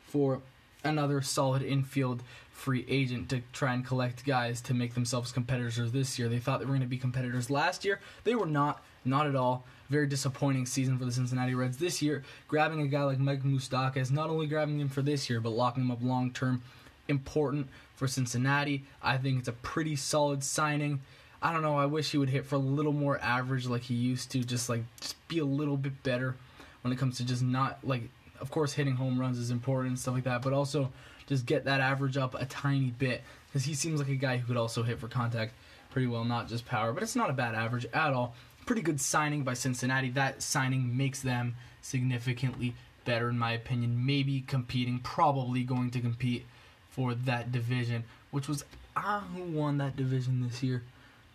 for 0.08 0.42
another 0.84 1.22
solid 1.22 1.62
infield 1.62 2.24
free 2.52 2.86
agent 2.90 3.30
to 3.30 3.42
try 3.54 3.74
and 3.74 3.86
collect 3.86 4.26
guys 4.26 4.62
to 4.62 4.74
make 4.74 4.96
themselves 4.96 5.32
competitors 5.32 5.92
this 5.92 6.18
year. 6.18 6.28
They 6.28 6.40
thought 6.40 6.60
they 6.60 6.66
were 6.66 6.72
going 6.72 6.82
to 6.82 6.88
be 6.88 6.98
competitors 6.98 7.52
last 7.52 7.86
year. 7.86 8.00
They 8.24 8.34
were 8.34 8.48
not, 8.48 8.84
not 9.06 9.28
at 9.28 9.36
all. 9.36 9.64
Very 9.90 10.08
disappointing 10.08 10.66
season 10.66 10.98
for 10.98 11.06
the 11.06 11.12
Cincinnati 11.12 11.54
Reds 11.54 11.78
this 11.78 12.02
year. 12.02 12.24
Grabbing 12.48 12.82
a 12.82 12.88
guy 12.88 13.04
like 13.04 13.20
Mike 13.20 13.44
Moustakas, 13.44 14.12
not 14.12 14.30
only 14.30 14.48
grabbing 14.48 14.80
him 14.80 14.90
for 14.90 15.02
this 15.02 15.30
year, 15.30 15.40
but 15.40 15.52
locking 15.52 15.84
him 15.84 15.92
up 15.92 16.00
long 16.02 16.32
term, 16.32 16.62
important 17.08 17.68
for 17.96 18.08
Cincinnati. 18.08 18.84
I 19.02 19.18
think 19.18 19.40
it's 19.40 19.48
a 19.48 19.54
pretty 19.54 19.96
solid 19.96 20.44
signing. 20.44 21.02
I 21.42 21.54
don't 21.54 21.62
know. 21.62 21.78
I 21.78 21.86
wish 21.86 22.12
he 22.12 22.18
would 22.18 22.30
hit 22.30 22.46
for 22.46 22.56
a 22.56 22.60
little 22.60 22.92
more 22.92 23.20
average 23.22 23.68
like 23.68 23.84
he 23.84 23.94
used 23.94 24.32
to. 24.32 24.44
Just 24.44 24.68
like 24.68 24.84
just 25.00 25.16
be 25.28 25.40
a 25.40 25.46
little 25.46 25.78
bit 25.78 26.04
better 26.04 26.36
when 26.82 26.92
it 26.92 26.98
comes 26.98 27.18
to 27.18 27.26
just 27.26 27.44
not 27.44 27.80
like 27.84 28.10
of 28.40 28.52
course, 28.52 28.74
hitting 28.74 28.96
home 28.96 29.20
runs 29.20 29.38
is 29.38 29.52
important 29.52 29.90
and 29.90 30.00
stuff 30.00 30.14
like 30.16 30.24
that, 30.26 30.42
but 30.42 30.54
also 30.54 30.92
just 31.28 31.46
get 31.46 31.66
that 31.66 31.80
average 31.80 32.18
up 32.18 32.36
a 32.36 32.46
tiny 32.46 32.92
bit 32.92 33.22
because 33.48 33.66
he 33.66 33.74
seems 33.74 34.00
like 34.00 34.10
a 34.10 34.16
guy 34.16 34.38
who 34.38 34.48
could 34.48 34.58
also 34.58 34.84
hit 34.84 35.00
for 35.00 35.08
contact 35.08 35.54
pretty 35.92 36.08
well, 36.08 36.24
not 36.24 36.48
just 36.48 36.66
power. 36.66 36.94
But 36.94 37.04
it's 37.04 37.16
not 37.16 37.30
a 37.30 37.34
bad 37.34 37.56
average 37.56 37.86
at 37.94 38.14
all. 38.14 38.36
Pretty 38.66 38.82
good 38.82 39.00
signing 39.00 39.44
by 39.44 39.54
Cincinnati. 39.54 40.10
That 40.10 40.42
signing 40.42 40.96
makes 40.96 41.22
them 41.22 41.56
significantly 41.82 42.76
better, 43.06 43.30
in 43.30 43.40
my 43.40 43.54
opinion. 43.54 44.06
Maybe 44.06 44.42
competing, 44.42 45.00
probably 45.00 45.64
going 45.64 45.92
to 45.92 46.00
compete 46.00 46.46
for 46.90 47.14
that 47.14 47.52
division, 47.52 48.04
which 48.32 48.48
was 48.48 48.64
ah 48.96 49.24
who 49.34 49.44
won 49.44 49.78
that 49.78 49.96
division 49.96 50.42
this 50.42 50.62
year. 50.64 50.84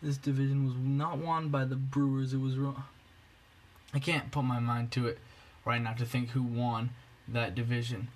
This 0.02 0.16
division 0.16 0.66
was 0.66 0.75
not 0.76 1.18
won 1.18 1.49
by 1.49 1.64
the 1.64 1.76
Brewers. 1.76 2.35
It 2.35 2.40
was 2.40 2.56
I 3.94 3.99
can't 3.99 4.30
put 4.30 4.42
my 4.42 4.59
mind 4.59 4.90
to 4.92 5.06
it 5.06 5.18
right 5.64 5.83
now 5.83 5.92
to 5.92 6.04
think 6.04 6.31
who 6.31 6.42
won 6.42 6.90
that 7.28 7.54
division. 7.54 8.09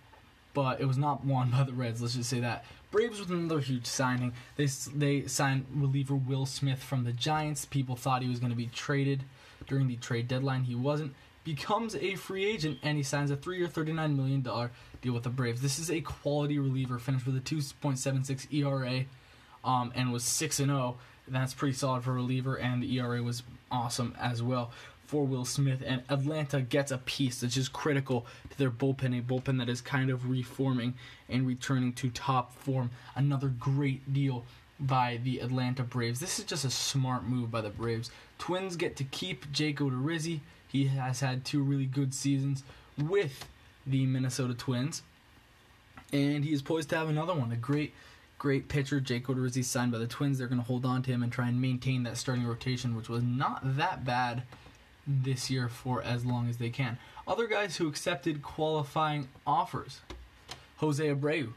But 0.54 0.80
it 0.80 0.86
was 0.86 0.98
not 0.98 1.24
won 1.24 1.50
by 1.50 1.64
the 1.64 1.72
Reds. 1.72 2.00
Let's 2.00 2.14
just 2.14 2.30
say 2.30 2.40
that. 2.40 2.64
Braves 2.90 3.20
with 3.20 3.30
another 3.30 3.60
huge 3.60 3.86
signing. 3.86 4.32
They 4.56 4.66
they 4.94 5.26
signed 5.26 5.66
reliever 5.74 6.14
Will 6.14 6.46
Smith 6.46 6.82
from 6.82 7.04
the 7.04 7.12
Giants. 7.12 7.64
People 7.64 7.96
thought 7.96 8.22
he 8.22 8.28
was 8.28 8.38
going 8.38 8.52
to 8.52 8.56
be 8.56 8.66
traded 8.66 9.24
during 9.66 9.88
the 9.88 9.96
trade 9.96 10.28
deadline. 10.28 10.64
He 10.64 10.74
wasn't. 10.74 11.14
becomes 11.44 11.94
a 11.94 12.14
free 12.14 12.44
agent 12.44 12.78
and 12.82 12.96
he 12.96 13.02
signs 13.02 13.30
a 13.30 13.36
three-year, 13.36 13.68
$39 13.68 14.16
million 14.16 14.40
deal 14.40 15.12
with 15.12 15.22
the 15.22 15.30
Braves. 15.30 15.60
This 15.60 15.78
is 15.78 15.90
a 15.90 16.00
quality 16.00 16.58
reliever, 16.58 16.98
finished 16.98 17.26
with 17.26 17.36
a 17.36 17.40
2.76 17.40 18.52
ERA, 18.52 19.04
um, 19.64 19.92
and 19.94 20.12
was 20.12 20.24
6 20.24 20.60
and 20.60 20.68
0. 20.68 20.96
That's 21.28 21.54
pretty 21.54 21.74
solid 21.74 22.04
for 22.04 22.12
a 22.12 22.14
reliever, 22.14 22.56
and 22.56 22.82
the 22.82 22.98
ERA 22.98 23.22
was 23.22 23.42
awesome 23.70 24.14
as 24.18 24.42
well 24.42 24.70
for 25.06 25.24
Will 25.24 25.44
Smith. 25.44 25.82
And 25.86 26.02
Atlanta 26.08 26.60
gets 26.60 26.90
a 26.90 26.98
piece 26.98 27.40
that's 27.40 27.54
just 27.54 27.72
critical 27.72 28.26
to 28.50 28.58
their 28.58 28.70
bullpen, 28.70 29.18
a 29.18 29.22
bullpen 29.22 29.58
that 29.58 29.68
is 29.68 29.80
kind 29.80 30.10
of 30.10 30.28
reforming 30.28 30.94
and 31.28 31.46
returning 31.46 31.92
to 31.94 32.10
top 32.10 32.54
form. 32.54 32.90
Another 33.14 33.48
great 33.48 34.12
deal 34.12 34.44
by 34.78 35.20
the 35.22 35.40
Atlanta 35.40 35.82
Braves. 35.82 36.20
This 36.20 36.38
is 36.38 36.44
just 36.44 36.64
a 36.64 36.70
smart 36.70 37.24
move 37.24 37.50
by 37.50 37.60
the 37.60 37.70
Braves. 37.70 38.10
Twins 38.38 38.76
get 38.76 38.96
to 38.96 39.04
keep 39.04 39.50
Jake 39.52 39.78
Odorizzi. 39.78 40.40
He 40.68 40.86
has 40.88 41.20
had 41.20 41.44
two 41.44 41.62
really 41.62 41.86
good 41.86 42.12
seasons 42.12 42.62
with 42.98 43.46
the 43.86 44.04
Minnesota 44.04 44.54
Twins. 44.54 45.02
And 46.12 46.44
he 46.44 46.52
is 46.52 46.62
poised 46.62 46.90
to 46.90 46.96
have 46.96 47.08
another 47.08 47.34
one. 47.34 47.50
A 47.52 47.56
great, 47.56 47.94
great 48.38 48.68
pitcher. 48.68 49.00
Jake 49.00 49.26
Odorizzi 49.26 49.64
signed 49.64 49.92
by 49.92 49.98
the 49.98 50.06
Twins. 50.06 50.38
They're 50.38 50.46
going 50.46 50.60
to 50.60 50.66
hold 50.66 50.84
on 50.84 51.02
to 51.02 51.10
him 51.10 51.22
and 51.22 51.32
try 51.32 51.48
and 51.48 51.60
maintain 51.60 52.02
that 52.02 52.16
starting 52.16 52.46
rotation, 52.46 52.94
which 52.94 53.08
was 53.08 53.22
not 53.22 53.60
that 53.76 54.04
bad 54.04 54.42
this 55.06 55.50
year 55.50 55.68
for 55.68 56.02
as 56.02 56.24
long 56.24 56.48
as 56.48 56.56
they 56.56 56.70
can. 56.70 56.98
Other 57.26 57.46
guys 57.46 57.76
who 57.76 57.88
accepted 57.88 58.42
qualifying 58.42 59.28
offers. 59.46 60.00
Jose 60.76 61.04
Abreu 61.04 61.52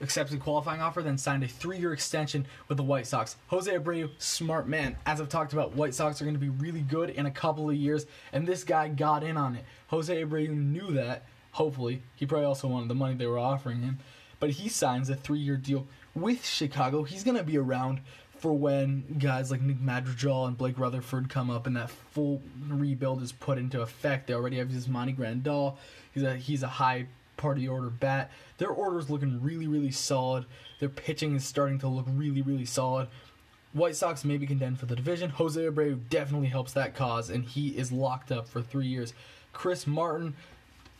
accepted 0.00 0.40
qualifying 0.40 0.80
offer, 0.80 1.02
then 1.02 1.18
signed 1.18 1.42
a 1.42 1.48
three-year 1.48 1.92
extension 1.92 2.46
with 2.68 2.76
the 2.76 2.84
White 2.84 3.06
Sox. 3.06 3.36
Jose 3.48 3.70
Abreu, 3.70 4.10
smart 4.18 4.68
man. 4.68 4.96
As 5.06 5.20
I've 5.20 5.28
talked 5.28 5.52
about, 5.52 5.74
White 5.74 5.94
Sox 5.94 6.20
are 6.20 6.24
going 6.24 6.34
to 6.34 6.40
be 6.40 6.48
really 6.48 6.82
good 6.82 7.10
in 7.10 7.26
a 7.26 7.30
couple 7.30 7.70
of 7.70 7.76
years, 7.76 8.06
and 8.32 8.46
this 8.46 8.64
guy 8.64 8.88
got 8.88 9.22
in 9.22 9.36
on 9.36 9.56
it. 9.56 9.64
Jose 9.88 10.22
Abreu 10.22 10.48
knew 10.48 10.92
that. 10.92 11.24
Hopefully, 11.52 12.02
he 12.14 12.26
probably 12.26 12.46
also 12.46 12.68
wanted 12.68 12.88
the 12.88 12.94
money 12.94 13.14
they 13.14 13.26
were 13.26 13.38
offering 13.38 13.80
him, 13.80 13.98
but 14.38 14.50
he 14.50 14.68
signs 14.68 15.08
a 15.08 15.16
three-year 15.16 15.56
deal 15.56 15.86
with 16.14 16.44
Chicago. 16.44 17.02
He's 17.02 17.24
going 17.24 17.38
to 17.38 17.42
be 17.42 17.56
around 17.56 18.00
for 18.38 18.52
when 18.52 19.16
guys 19.18 19.50
like 19.50 19.60
Nick 19.60 19.80
Madrigal 19.80 20.46
and 20.46 20.56
Blake 20.56 20.78
Rutherford 20.78 21.28
come 21.28 21.50
up 21.50 21.66
and 21.66 21.76
that 21.76 21.90
full 21.90 22.42
rebuild 22.68 23.22
is 23.22 23.32
put 23.32 23.58
into 23.58 23.80
effect. 23.82 24.26
They 24.26 24.34
already 24.34 24.58
have 24.58 24.68
Yasmani 24.68 25.16
Grandal. 25.16 25.76
He's 26.12 26.22
a 26.22 26.36
he's 26.36 26.62
a 26.62 26.68
high 26.68 27.06
party 27.36 27.68
order 27.68 27.90
bat. 27.90 28.30
Their 28.58 28.70
order 28.70 28.98
is 28.98 29.10
looking 29.10 29.42
really, 29.42 29.66
really 29.66 29.90
solid. 29.90 30.46
Their 30.78 30.88
pitching 30.88 31.34
is 31.34 31.44
starting 31.44 31.78
to 31.80 31.88
look 31.88 32.06
really, 32.08 32.42
really 32.42 32.64
solid. 32.64 33.08
White 33.72 33.96
Sox 33.96 34.24
maybe 34.24 34.46
contend 34.46 34.80
for 34.80 34.86
the 34.86 34.96
division. 34.96 35.30
Jose 35.30 35.60
Abreu 35.60 35.98
definitely 36.08 36.48
helps 36.48 36.72
that 36.72 36.94
cause, 36.94 37.28
and 37.28 37.44
he 37.44 37.68
is 37.68 37.92
locked 37.92 38.32
up 38.32 38.48
for 38.48 38.62
three 38.62 38.86
years. 38.86 39.12
Chris 39.52 39.86
Martin, 39.86 40.34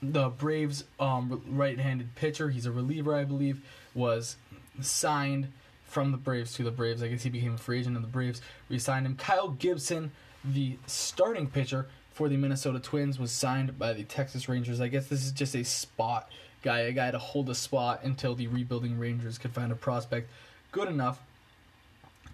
the 0.03 0.29
Braves' 0.29 0.85
um, 1.01 1.43
right-handed 1.49 2.15
pitcher, 2.17 2.51
he's 2.51 2.67
a 2.67 2.73
reliever, 2.73 3.15
I 3.15 3.25
believe, 3.25 3.63
was 3.95 4.37
signed 4.81 5.49
from 5.97 6.13
the 6.13 6.19
Braves 6.19 6.53
to 6.53 6.63
the 6.63 6.71
Braves. 6.71 7.03
I 7.03 7.09
guess 7.09 7.23
he 7.23 7.31
became 7.31 7.55
a 7.55 7.57
free 7.57 7.79
agent, 7.79 7.97
and 7.97 8.05
the 8.05 8.09
Braves 8.09 8.43
re-signed 8.69 9.07
him. 9.07 9.17
Kyle 9.17 9.49
Gibson, 9.49 10.13
the 10.45 10.77
starting 10.87 11.47
pitcher, 11.47 11.87
for 12.13 12.29
the 12.29 12.37
Minnesota 12.37 12.79
Twins 12.79 13.19
was 13.19 13.33
signed 13.33 13.79
by 13.79 13.95
the 13.95 14.03
Texas 14.03 14.47
Rangers. 14.47 14.83
I 14.83 14.89
guess 14.89 15.07
this 15.07 15.25
is 15.25 15.33
just 15.33 15.57
a 15.57 15.65
spot 15.65 16.29
guy, 16.61 16.81
a 16.81 16.93
guy 16.93 17.11
to 17.11 17.19
hold 17.19 17.49
a 17.49 17.55
spot 17.55 18.01
until 18.03 18.35
the 18.35 18.47
rebuilding 18.47 18.99
Rangers 18.99 19.39
could 19.39 19.55
find 19.55 19.73
a 19.73 19.75
prospect 19.75 20.29
good 20.71 20.89
enough 20.89 21.19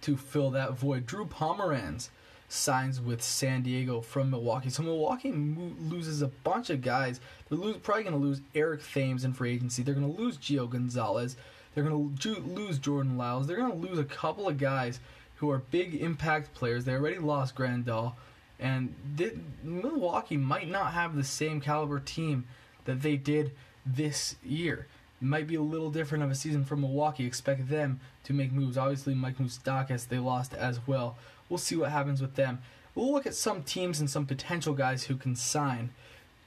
to 0.01 0.17
fill 0.17 0.51
that 0.51 0.73
void. 0.73 1.07
Drew 1.07 1.25
Pomeranz 1.25 2.09
signs 2.49 3.01
with 3.01 3.23
San 3.23 3.63
Diego 3.63 4.01
from 4.01 4.31
Milwaukee. 4.31 4.71
So 4.71 4.83
Milwaukee 4.83 5.31
mo- 5.31 5.71
loses 5.79 6.21
a 6.21 6.27
bunch 6.27 6.69
of 6.69 6.83
guys. 6.83 7.21
They're 7.49 7.75
probably 7.75 8.03
going 8.03 8.17
to 8.17 8.27
lose 8.27 8.41
Eric 8.57 8.81
Thames 8.93 9.25
in 9.25 9.33
free 9.33 9.53
agency. 9.53 9.85
They're 9.85 9.95
going 9.95 10.13
to 10.13 10.21
lose 10.21 10.37
Gio 10.37 10.69
Gonzalez. 10.69 11.37
They're 11.75 11.85
going 11.85 12.17
to 12.17 12.35
lose 12.41 12.79
Jordan 12.79 13.17
Lyles. 13.17 13.47
They're 13.47 13.57
going 13.57 13.73
to 13.73 13.89
lose 13.89 13.99
a 13.99 14.05
couple 14.05 14.49
of 14.49 14.59
guys 14.59 15.01
who 15.37 15.51
are 15.51 15.59
big 15.59 15.95
impact 15.95 16.55
players. 16.55 16.85
They 16.85 16.93
already 16.93 17.19
lost 17.19 17.57
Grandal. 17.57 18.15
And 18.61 18.95
th- 19.17 19.35
Milwaukee 19.65 20.37
might 20.37 20.69
not 20.71 20.93
have 20.93 21.17
the 21.17 21.25
same 21.25 21.61
caliber 21.61 21.99
team 21.99 22.47
that 22.85 23.03
they 23.03 23.17
did 23.17 23.53
this 23.85 24.37
year. 24.45 24.87
It 25.21 25.25
might 25.25 25.47
be 25.47 25.55
a 25.55 25.63
little 25.63 25.91
different 25.91 26.23
of 26.23 26.31
a 26.31 26.35
season 26.35 26.65
for 26.65 26.77
Milwaukee. 26.77 27.27
Expect 27.27 27.69
them 27.69 28.01
to 28.25 28.33
make 28.33 28.53
moves. 28.53 28.79
Obviously, 28.79 29.15
Mike 29.15 29.39
Moustakas 29.39 30.09
they 30.09 30.19
lost 30.19 30.55
as 30.55 30.87
well. 30.87 31.17
We'll 31.49 31.59
see 31.59 31.77
what 31.77 31.91
happens 31.91 32.21
with 32.21 32.37
them. 32.37 32.61
We'll 32.95 33.13
look 33.13 33.27
at 33.27 33.35
some 33.35 33.63
teams 33.63 34.01
and 34.01 34.09
some 34.09 34.27
potential 34.27 34.75
guys 34.75 35.05
who 35.05 35.17
can 35.17 35.35
sign 35.35 35.91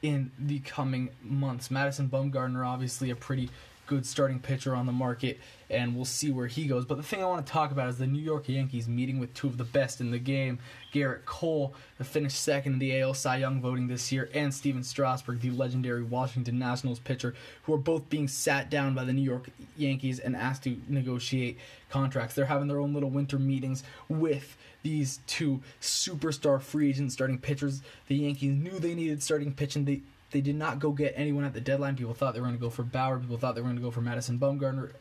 in 0.02 0.32
the 0.38 0.60
coming 0.60 1.10
months. 1.24 1.72
Madison 1.72 2.10
Bumgarner, 2.10 2.66
obviously 2.66 3.10
a 3.10 3.16
pretty 3.16 3.50
good 3.88 4.06
starting 4.06 4.40
pitcher 4.40 4.76
on 4.76 4.86
the 4.86 4.92
market, 4.92 5.40
and 5.70 5.96
we'll 5.96 6.06
see 6.06 6.32
where 6.32 6.48
he 6.48 6.66
goes. 6.66 6.86
But 6.86 6.98
the 6.98 7.04
thing 7.04 7.22
I 7.22 7.26
want 7.26 7.46
to 7.46 7.52
talk 7.52 7.72
about 7.72 7.90
is 7.90 7.98
the 7.98 8.08
New 8.08 8.22
York 8.22 8.48
Yankees 8.50 8.88
meeting 8.88 9.20
with 9.20 9.34
two 9.34 9.48
of 9.48 9.58
the 9.58 9.64
best 9.64 10.02
in 10.02 10.12
the 10.12 10.20
game 10.20 10.60
Gerrit 10.94 11.26
Cole, 11.26 11.74
the 11.98 12.04
finished 12.04 12.42
second 12.42 12.74
in 12.74 12.80
the 12.80 13.00
AL 13.02 13.14
Cy 13.14 13.38
Young 13.38 13.62
voting 13.62 13.88
this 13.88 14.12
year, 14.12 14.30
and 14.34 14.54
Stephen 14.54 14.84
Strasburg, 14.84 15.42
the 15.42 15.52
legendary 15.52 16.04
Washington 16.04 16.58
Nationals 16.58 17.00
pitcher, 17.00 17.36
who 17.64 17.74
are 17.74 17.78
both 17.78 18.10
being 18.10 18.28
sat 18.28 18.70
down 18.70 18.96
by 18.96 19.04
the 19.04 19.14
New 19.14 19.22
York 19.22 19.50
Yankees 19.78 20.20
and 20.20 20.36
asked 20.36 20.64
to 20.64 20.78
negotiate 20.88 21.58
contracts. 21.90 22.36
They're 22.36 22.46
having 22.46 22.68
their 22.68 22.80
own 22.80 22.94
little 22.94 23.10
winter 23.10 23.40
meetings 23.40 23.84
with 24.10 24.58
these 24.84 25.20
two 25.26 25.62
superstar 25.82 26.62
free 26.62 26.90
agent 26.90 27.12
starting 27.12 27.40
pitchers. 27.40 27.82
The 28.08 28.16
Yankees 28.16 28.54
knew 28.54 28.80
they 28.80 28.94
needed 28.94 29.24
starting 29.24 29.52
pitching. 29.52 29.86
They 29.86 30.02
they 30.36 30.42
did 30.42 30.58
not 30.58 30.80
go 30.80 30.92
get 30.92 31.14
anyone 31.16 31.46
at 31.46 31.54
the 31.54 31.62
deadline. 31.62 31.96
People 31.96 32.14
thought 32.14 32.34
they 32.34 32.42
were 32.42 32.48
going 32.48 32.58
to 32.58 32.62
go 32.62 32.70
for 32.70 32.84
Bauer. 32.84 33.18
People 33.18 33.38
thought 33.38 33.56
they 33.56 33.62
were 33.62 33.68
going 33.68 33.78
to 33.78 33.82
go 33.82 33.90
for 33.90 34.02
Madison 34.02 34.38
Bumgarner 34.38 34.92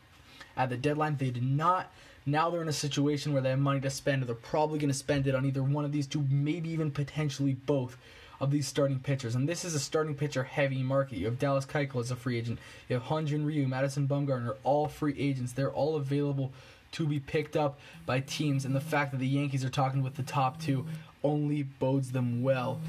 at 0.56 0.70
the 0.70 0.76
deadline. 0.76 1.16
They 1.16 1.30
did 1.30 1.42
not. 1.42 1.90
Now 2.24 2.50
they're 2.50 2.62
in 2.62 2.68
a 2.68 2.72
situation 2.72 3.32
where 3.32 3.42
they 3.42 3.50
have 3.50 3.58
money 3.58 3.80
to 3.80 3.90
spend. 3.90 4.22
They're 4.22 4.36
probably 4.36 4.78
going 4.78 4.92
to 4.92 4.96
spend 4.96 5.26
it 5.26 5.34
on 5.34 5.44
either 5.44 5.64
one 5.64 5.84
of 5.84 5.90
these 5.90 6.06
two, 6.06 6.24
maybe 6.30 6.70
even 6.70 6.92
potentially 6.92 7.54
both 7.54 7.96
of 8.40 8.52
these 8.52 8.68
starting 8.68 9.00
pitchers. 9.00 9.34
And 9.34 9.48
this 9.48 9.64
is 9.64 9.74
a 9.74 9.80
starting 9.80 10.14
pitcher 10.14 10.44
heavy 10.44 10.84
market. 10.84 11.18
You 11.18 11.26
have 11.26 11.40
Dallas 11.40 11.66
Keuchel 11.66 12.00
as 12.00 12.12
a 12.12 12.16
free 12.16 12.38
agent. 12.38 12.60
You 12.88 12.94
have 12.94 13.06
Hyun-Jin 13.06 13.44
Ryu, 13.44 13.66
Madison 13.66 14.06
Bumgarner, 14.06 14.54
all 14.62 14.86
free 14.86 15.18
agents. 15.18 15.50
They're 15.50 15.72
all 15.72 15.96
available 15.96 16.52
to 16.92 17.08
be 17.08 17.18
picked 17.18 17.56
up 17.56 17.80
by 18.06 18.20
teams. 18.20 18.64
And 18.64 18.76
the 18.76 18.80
fact 18.80 19.10
that 19.10 19.18
the 19.18 19.26
Yankees 19.26 19.64
are 19.64 19.68
talking 19.68 20.00
with 20.00 20.14
the 20.14 20.22
top 20.22 20.62
two 20.62 20.86
only 21.24 21.64
bodes 21.64 22.12
them 22.12 22.40
well 22.44 22.80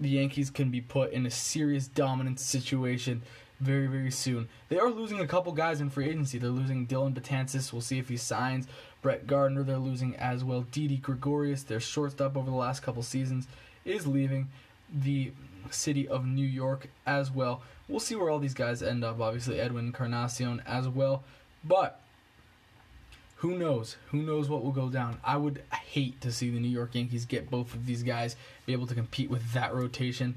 the 0.00 0.10
Yankees 0.10 0.50
can 0.50 0.70
be 0.70 0.80
put 0.80 1.12
in 1.12 1.26
a 1.26 1.30
serious 1.30 1.88
dominant 1.88 2.40
situation 2.40 3.22
very, 3.60 3.86
very 3.86 4.10
soon. 4.10 4.48
They 4.68 4.78
are 4.78 4.90
losing 4.90 5.20
a 5.20 5.26
couple 5.26 5.52
guys 5.52 5.80
in 5.80 5.90
free 5.90 6.08
agency. 6.08 6.38
They're 6.38 6.50
losing 6.50 6.86
Dellin 6.86 7.14
Betances. 7.14 7.72
We'll 7.72 7.82
see 7.82 7.98
if 7.98 8.08
he 8.08 8.16
signs. 8.16 8.68
Brett 9.02 9.26
Gardner, 9.26 9.62
they're 9.62 9.78
losing 9.78 10.14
as 10.16 10.44
well. 10.44 10.62
Didi 10.62 10.96
Gregorius, 10.96 11.62
their 11.64 11.80
shortstop 11.80 12.36
over 12.36 12.50
the 12.50 12.56
last 12.56 12.80
couple 12.80 13.02
seasons, 13.02 13.48
is 13.84 14.06
leaving 14.06 14.48
the 14.92 15.32
city 15.70 16.06
of 16.06 16.24
New 16.24 16.46
York 16.46 16.88
as 17.06 17.30
well. 17.30 17.62
We'll 17.88 18.00
see 18.00 18.14
where 18.14 18.30
all 18.30 18.38
these 18.38 18.54
guys 18.54 18.82
end 18.82 19.02
up. 19.02 19.20
Obviously, 19.20 19.60
Edwin 19.60 19.86
Encarnacion 19.86 20.62
as 20.66 20.88
well. 20.88 21.24
But 21.64 22.00
who 23.38 23.56
knows? 23.56 23.96
Who 24.10 24.18
knows 24.22 24.48
what 24.48 24.64
will 24.64 24.72
go 24.72 24.88
down? 24.88 25.18
I 25.22 25.36
would 25.36 25.62
hate 25.72 26.20
to 26.22 26.32
see 26.32 26.50
the 26.50 26.58
New 26.58 26.68
York 26.68 26.94
Yankees 26.94 27.24
get 27.24 27.48
both 27.48 27.72
of 27.72 27.86
these 27.86 28.02
guys, 28.02 28.34
be 28.66 28.72
able 28.72 28.88
to 28.88 28.94
compete 28.94 29.30
with 29.30 29.52
that 29.52 29.72
rotation. 29.72 30.34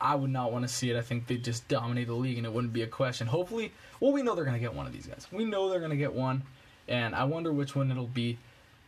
I 0.00 0.14
would 0.14 0.30
not 0.30 0.52
want 0.52 0.62
to 0.62 0.68
see 0.68 0.90
it. 0.90 0.96
I 0.96 1.00
think 1.00 1.26
they 1.26 1.36
just 1.36 1.66
dominate 1.66 2.06
the 2.06 2.14
league 2.14 2.36
and 2.36 2.46
it 2.46 2.52
wouldn't 2.52 2.72
be 2.72 2.82
a 2.82 2.86
question. 2.86 3.26
Hopefully, 3.26 3.72
well, 3.98 4.12
we 4.12 4.22
know 4.22 4.36
they're 4.36 4.44
going 4.44 4.54
to 4.54 4.60
get 4.60 4.72
one 4.72 4.86
of 4.86 4.92
these 4.92 5.06
guys. 5.06 5.26
We 5.32 5.44
know 5.44 5.68
they're 5.68 5.80
going 5.80 5.90
to 5.90 5.96
get 5.96 6.14
one, 6.14 6.44
and 6.86 7.12
I 7.16 7.24
wonder 7.24 7.52
which 7.52 7.74
one 7.74 7.90
it'll 7.90 8.06
be. 8.06 8.38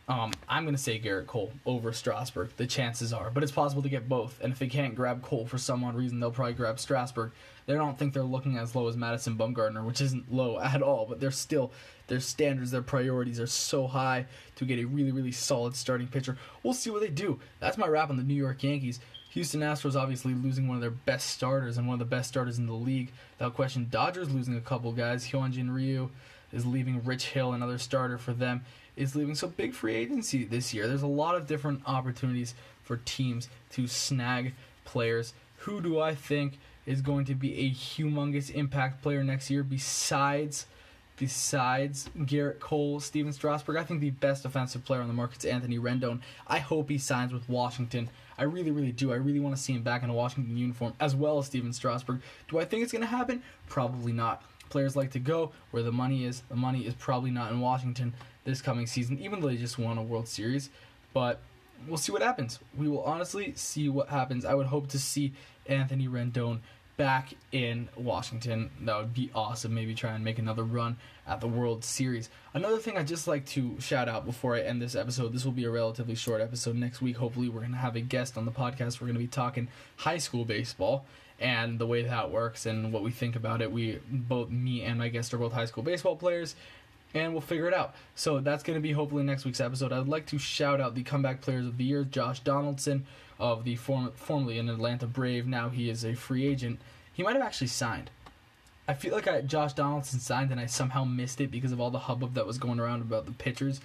Um, 0.07 0.33
I'm 0.47 0.65
going 0.65 0.75
to 0.75 0.81
say 0.81 0.99
Gerrit 0.99 1.25
Cole 1.25 1.51
over 1.65 1.91
Strasburg. 1.91 2.51
The 2.57 2.67
chances 2.67 3.11
are, 3.11 3.31
but 3.31 3.41
it's 3.41 3.51
possible 3.51 3.81
to 3.81 3.89
get 3.89 4.07
both. 4.07 4.39
And 4.39 4.53
if 4.53 4.59
they 4.59 4.67
can't 4.67 4.93
grab 4.93 5.23
Cole 5.23 5.47
for 5.47 5.57
some 5.57 5.83
odd 5.83 5.95
reason, 5.95 6.19
they'll 6.19 6.29
probably 6.29 6.53
grab 6.53 6.79
Strasburg. 6.79 7.31
They 7.65 7.73
don't 7.73 7.97
think 7.97 8.13
they're 8.13 8.21
looking 8.21 8.57
as 8.57 8.75
low 8.75 8.87
as 8.87 8.95
Madison 8.95 9.35
Bumgarner, 9.35 9.83
which 9.83 10.01
isn't 10.01 10.31
low 10.31 10.59
at 10.59 10.83
all, 10.83 11.07
but 11.09 11.19
they're 11.19 11.31
still 11.31 11.71
their 12.05 12.19
standards, 12.19 12.69
their 12.69 12.83
priorities 12.83 13.39
are 13.39 13.47
so 13.47 13.87
high 13.87 14.27
to 14.57 14.65
get 14.65 14.77
a 14.77 14.85
really, 14.85 15.11
really 15.11 15.31
solid 15.31 15.75
starting 15.75 16.07
pitcher. 16.07 16.37
We'll 16.61 16.75
see 16.75 16.91
what 16.91 17.01
they 17.01 17.09
do. 17.09 17.39
That's 17.59 17.77
my 17.77 17.87
wrap 17.87 18.11
on 18.11 18.17
the 18.17 18.23
New 18.23 18.35
York 18.35 18.61
Yankees. 18.61 18.99
Houston 19.31 19.61
Astros 19.61 19.99
obviously 19.99 20.35
losing 20.35 20.67
one 20.67 20.77
of 20.77 20.81
their 20.81 20.91
best 20.91 21.31
starters 21.31 21.77
and 21.77 21.87
one 21.87 21.95
of 21.95 21.99
the 21.99 22.05
best 22.15 22.29
starters 22.29 22.59
in 22.59 22.67
the 22.67 22.73
league, 22.73 23.11
without 23.37 23.55
question. 23.55 23.87
Dodgers 23.89 24.31
losing 24.31 24.55
a 24.55 24.61
couple 24.61 24.91
guys. 24.91 25.27
Hyun-Jin 25.27 25.71
Ryu 25.71 26.11
is 26.53 26.65
leaving. 26.65 27.03
Rich 27.03 27.29
Hill, 27.29 27.53
another 27.53 27.77
starter 27.77 28.17
for 28.17 28.33
them, 28.33 28.63
is 28.95 29.15
leaving. 29.15 29.35
So 29.35 29.47
big 29.47 29.73
free 29.73 29.95
agency 29.95 30.43
this 30.43 30.73
year. 30.73 30.87
There's 30.87 31.01
a 31.01 31.07
lot 31.07 31.35
of 31.35 31.47
different 31.47 31.81
opportunities 31.85 32.55
for 32.83 32.97
teams 33.05 33.49
to 33.71 33.87
snag 33.87 34.53
players. 34.83 35.33
Who 35.59 35.81
do 35.81 35.99
I 35.99 36.15
think 36.15 36.59
is 36.85 37.01
going 37.01 37.25
to 37.25 37.35
be 37.35 37.59
a 37.59 37.71
humongous 37.71 38.51
impact 38.51 39.01
player 39.01 39.23
next 39.23 39.49
year 39.49 39.63
besides 39.63 40.67
besides 41.17 42.09
Gerrit 42.19 42.59
Cole, 42.59 42.99
Stephen 42.99 43.31
Strasburg. 43.31 43.77
I 43.77 43.83
think 43.83 44.01
the 44.01 44.09
best 44.09 44.43
offensive 44.43 44.83
player 44.83 45.01
on 45.01 45.07
the 45.07 45.13
market 45.13 45.39
is 45.39 45.45
Anthony 45.45 45.79
Rendon. 45.79 46.19
I 46.45 46.59
hope 46.59 46.89
he 46.89 46.97
signs 46.97 47.31
with 47.31 47.47
Washington. 47.47 48.09
I 48.37 48.43
really, 48.43 48.71
really 48.71 48.91
do. 48.91 49.13
I 49.13 49.15
really 49.15 49.39
want 49.39 49.55
to 49.55 49.61
see 49.61 49.73
him 49.73 49.81
back 49.81 50.03
in 50.03 50.09
a 50.09 50.13
Washington 50.13 50.57
uniform 50.57 50.93
as 50.99 51.15
well 51.15 51.39
as 51.39 51.45
Stephen 51.45 51.71
Strasburg. 51.71 52.21
Do 52.49 52.59
I 52.59 52.65
think 52.65 52.83
it's 52.83 52.91
going 52.91 53.01
to 53.01 53.07
happen? 53.07 53.41
Probably 53.69 54.11
not. 54.11 54.43
Players 54.69 54.95
like 54.95 55.11
to 55.11 55.19
go 55.19 55.51
where 55.71 55.83
the 55.83 55.91
money 55.91 56.25
is. 56.25 56.41
The 56.49 56.55
money 56.55 56.85
is 56.85 56.93
probably 56.95 57.31
not 57.31 57.51
in 57.51 57.59
Washington 57.59 58.13
this 58.43 58.61
coming 58.61 58.87
season, 58.87 59.19
even 59.19 59.39
though 59.39 59.47
they 59.47 59.57
just 59.57 59.79
won 59.79 59.97
a 59.97 60.03
World 60.03 60.27
Series. 60.27 60.69
But 61.13 61.39
we'll 61.87 61.97
see 61.97 62.11
what 62.11 62.21
happens. 62.21 62.59
We 62.77 62.87
will 62.87 63.03
honestly 63.03 63.53
see 63.55 63.89
what 63.89 64.09
happens. 64.09 64.45
I 64.45 64.53
would 64.53 64.67
hope 64.67 64.87
to 64.89 64.99
see 64.99 65.33
Anthony 65.67 66.07
Rendon 66.07 66.59
back 66.97 67.33
in 67.51 67.89
Washington. 67.97 68.69
That 68.81 68.97
would 68.97 69.13
be 69.13 69.29
awesome. 69.35 69.73
Maybe 69.73 69.93
try 69.93 70.11
and 70.11 70.23
make 70.23 70.39
another 70.39 70.63
run 70.63 70.97
at 71.27 71.41
the 71.41 71.47
World 71.47 71.83
Series. 71.83 72.29
Another 72.53 72.77
thing 72.77 72.97
I'd 72.97 73.07
just 73.07 73.27
like 73.27 73.45
to 73.47 73.79
shout 73.79 74.07
out 74.07 74.25
before 74.25 74.55
I 74.55 74.61
end 74.61 74.81
this 74.81 74.95
episode 74.95 75.33
this 75.33 75.43
will 75.43 75.51
be 75.51 75.65
a 75.65 75.71
relatively 75.71 76.15
short 76.15 76.41
episode. 76.41 76.75
Next 76.75 77.01
week, 77.01 77.17
hopefully, 77.17 77.49
we're 77.49 77.61
going 77.61 77.71
to 77.71 77.77
have 77.77 77.95
a 77.95 78.01
guest 78.01 78.37
on 78.37 78.45
the 78.45 78.51
podcast. 78.51 79.01
We're 79.01 79.07
going 79.07 79.15
to 79.15 79.19
be 79.19 79.27
talking 79.27 79.67
high 79.97 80.17
school 80.17 80.45
baseball 80.45 81.05
and 81.39 81.79
the 81.79 81.85
way 81.85 82.03
that 82.03 82.31
works 82.31 82.65
and 82.65 82.93
what 82.93 83.03
we 83.03 83.11
think 83.11 83.35
about 83.35 83.61
it. 83.61 83.71
We 83.71 83.99
both, 84.09 84.49
me 84.49 84.83
and 84.83 84.99
my 84.99 85.09
guest, 85.09 85.33
are 85.33 85.37
both 85.37 85.53
high 85.53 85.65
school 85.65 85.83
baseball 85.83 86.15
players. 86.15 86.55
And 87.13 87.31
we'll 87.31 87.41
figure 87.41 87.67
it 87.67 87.73
out. 87.73 87.95
So 88.15 88.41
that's 88.41 88.61
going 88.61 88.75
to 88.75 88.81
be 88.81 88.91
hopefully 88.91 89.23
next 89.23 89.45
week's 89.45 89.61
episode. 89.61 89.93
I'd 89.93 90.07
like 90.07 90.25
to 90.27 90.37
shout 90.37 90.81
out 90.81 90.95
the 90.95 91.03
comeback 91.03 91.39
players 91.39 91.65
of 91.65 91.77
the 91.77 91.85
year, 91.85 92.03
Josh 92.03 92.41
Donaldson, 92.41 93.05
of 93.39 93.63
the 93.63 93.77
form, 93.77 94.11
formerly 94.15 94.59
an 94.59 94.69
Atlanta 94.69 95.07
Brave. 95.07 95.47
Now 95.47 95.69
he 95.69 95.89
is 95.89 96.03
a 96.03 96.13
free 96.13 96.45
agent. 96.45 96.79
He 97.13 97.23
might 97.23 97.37
have 97.37 97.45
actually 97.45 97.67
signed. 97.67 98.09
I 98.87 98.93
feel 98.93 99.13
like 99.13 99.27
I, 99.27 99.41
Josh 99.41 99.73
Donaldson 99.73 100.19
signed 100.19 100.51
and 100.51 100.59
I 100.59 100.65
somehow 100.65 101.05
missed 101.05 101.39
it 101.39 101.51
because 101.51 101.71
of 101.71 101.79
all 101.79 101.89
the 101.89 101.99
hubbub 101.99 102.33
that 102.33 102.45
was 102.45 102.57
going 102.57 102.79
around 102.79 103.01
about 103.01 103.25
the 103.25 103.31
pitchers. 103.31 103.79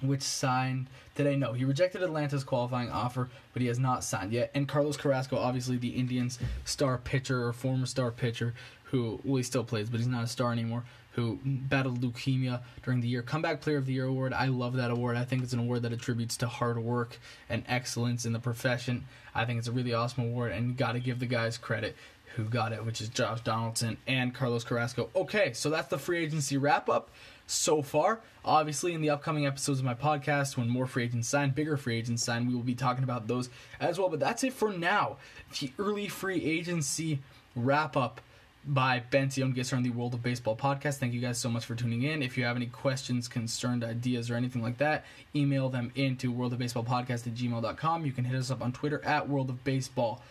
Which 0.00 0.22
signed 0.22 0.86
today? 1.14 1.36
No, 1.36 1.52
he 1.52 1.64
rejected 1.64 2.02
Atlanta's 2.02 2.42
qualifying 2.42 2.90
offer, 2.90 3.28
but 3.52 3.60
he 3.60 3.68
has 3.68 3.78
not 3.78 4.02
signed 4.02 4.32
yet. 4.32 4.50
And 4.54 4.66
Carlos 4.66 4.96
Carrasco, 4.96 5.36
obviously 5.36 5.76
the 5.76 5.90
Indians' 5.90 6.38
star 6.64 6.96
pitcher 6.96 7.46
or 7.46 7.52
former 7.52 7.84
star 7.84 8.10
pitcher, 8.10 8.54
who 8.84 9.20
well 9.24 9.36
he 9.36 9.42
still 9.42 9.64
plays, 9.64 9.90
but 9.90 10.00
he's 10.00 10.06
not 10.06 10.24
a 10.24 10.28
star 10.28 10.52
anymore 10.52 10.84
who 11.12 11.38
battled 11.44 12.00
leukemia 12.00 12.60
during 12.82 13.00
the 13.00 13.08
year. 13.08 13.22
Comeback 13.22 13.60
Player 13.60 13.78
of 13.78 13.86
the 13.86 13.92
Year 13.92 14.06
award. 14.06 14.32
I 14.32 14.46
love 14.46 14.74
that 14.74 14.90
award. 14.90 15.16
I 15.16 15.24
think 15.24 15.42
it's 15.42 15.52
an 15.52 15.58
award 15.58 15.82
that 15.82 15.92
attributes 15.92 16.36
to 16.38 16.46
hard 16.46 16.78
work 16.78 17.18
and 17.48 17.64
excellence 17.66 18.24
in 18.24 18.32
the 18.32 18.38
profession. 18.38 19.04
I 19.34 19.44
think 19.44 19.58
it's 19.58 19.68
a 19.68 19.72
really 19.72 19.92
awesome 19.92 20.24
award, 20.24 20.52
and 20.52 20.68
you 20.68 20.74
got 20.74 20.92
to 20.92 21.00
give 21.00 21.18
the 21.18 21.26
guys 21.26 21.58
credit 21.58 21.96
who 22.36 22.44
got 22.44 22.72
it, 22.72 22.84
which 22.86 23.00
is 23.00 23.08
Josh 23.08 23.40
Donaldson 23.40 23.96
and 24.06 24.32
Carlos 24.32 24.62
Carrasco. 24.62 25.10
Okay, 25.16 25.52
so 25.52 25.68
that's 25.68 25.88
the 25.88 25.98
free 25.98 26.24
agency 26.24 26.56
wrap 26.56 26.88
up 26.88 27.10
so 27.50 27.82
far. 27.82 28.20
Obviously, 28.44 28.94
in 28.94 29.02
the 29.02 29.10
upcoming 29.10 29.46
episodes 29.46 29.80
of 29.80 29.84
my 29.84 29.94
podcast, 29.94 30.56
when 30.56 30.68
more 30.68 30.86
free 30.86 31.04
agents 31.04 31.28
sign, 31.28 31.50
bigger 31.50 31.76
free 31.76 31.96
agents 31.96 32.22
sign, 32.22 32.46
we 32.46 32.54
will 32.54 32.62
be 32.62 32.74
talking 32.74 33.04
about 33.04 33.26
those 33.28 33.50
as 33.80 33.98
well. 33.98 34.08
But 34.08 34.20
that's 34.20 34.44
it 34.44 34.52
for 34.52 34.72
now. 34.72 35.18
The 35.58 35.72
early 35.78 36.08
free 36.08 36.42
agency 36.42 37.20
wrap 37.54 37.96
up 37.96 38.20
by 38.64 39.02
Benzion 39.10 39.54
Gisser 39.54 39.76
on 39.76 39.82
the 39.82 39.90
World 39.90 40.14
of 40.14 40.22
Baseball 40.22 40.56
podcast. 40.56 40.96
Thank 40.98 41.14
you 41.14 41.20
guys 41.20 41.38
so 41.38 41.48
much 41.48 41.64
for 41.64 41.74
tuning 41.74 42.02
in. 42.02 42.22
If 42.22 42.36
you 42.36 42.44
have 42.44 42.56
any 42.56 42.66
questions, 42.66 43.26
concerned 43.26 43.82
ideas, 43.82 44.30
or 44.30 44.34
anything 44.36 44.62
like 44.62 44.78
that, 44.78 45.04
email 45.34 45.68
them 45.68 45.92
into 45.94 46.32
worldofbaseballpodcast 46.32 47.26
at 47.26 47.34
gmail.com. 47.34 48.06
You 48.06 48.12
can 48.12 48.24
hit 48.24 48.38
us 48.38 48.50
up 48.50 48.62
on 48.62 48.72
Twitter 48.72 49.02
at 49.04 49.28
World 49.28 49.50
of 49.50 49.64
Baseball. 49.64 50.22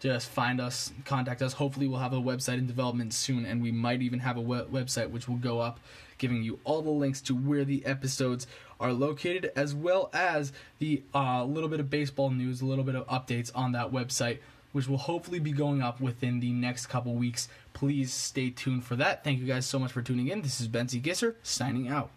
Just 0.00 0.28
find 0.28 0.60
us, 0.60 0.92
contact 1.04 1.42
us. 1.42 1.54
Hopefully, 1.54 1.88
we'll 1.88 1.98
have 1.98 2.12
a 2.12 2.20
website 2.20 2.58
in 2.58 2.66
development 2.66 3.12
soon, 3.12 3.44
and 3.44 3.62
we 3.62 3.72
might 3.72 4.00
even 4.02 4.20
have 4.20 4.36
a 4.36 4.40
web- 4.40 4.70
website 4.70 5.10
which 5.10 5.28
will 5.28 5.36
go 5.36 5.60
up 5.60 5.80
giving 6.18 6.42
you 6.42 6.58
all 6.64 6.82
the 6.82 6.90
links 6.90 7.20
to 7.22 7.34
where 7.34 7.64
the 7.64 7.84
episodes 7.86 8.46
are 8.78 8.92
located, 8.92 9.50
as 9.56 9.74
well 9.74 10.10
as 10.12 10.52
the 10.78 11.02
uh, 11.14 11.44
little 11.44 11.68
bit 11.68 11.80
of 11.80 11.90
baseball 11.90 12.30
news, 12.30 12.60
a 12.60 12.66
little 12.66 12.84
bit 12.84 12.94
of 12.94 13.06
updates 13.06 13.50
on 13.54 13.72
that 13.72 13.90
website 13.90 14.38
which 14.72 14.86
will 14.86 14.98
hopefully 14.98 15.38
be 15.38 15.52
going 15.52 15.82
up 15.82 16.00
within 16.00 16.40
the 16.40 16.52
next 16.52 16.86
couple 16.86 17.14
weeks. 17.14 17.48
Please 17.72 18.12
stay 18.12 18.50
tuned 18.50 18.84
for 18.84 18.96
that. 18.96 19.24
Thank 19.24 19.40
you 19.40 19.46
guys 19.46 19.66
so 19.66 19.78
much 19.78 19.92
for 19.92 20.02
tuning 20.02 20.28
in. 20.28 20.42
This 20.42 20.60
is 20.60 20.68
Benzie 20.68 21.02
Gisser 21.02 21.36
signing 21.42 21.88
out. 21.88 22.10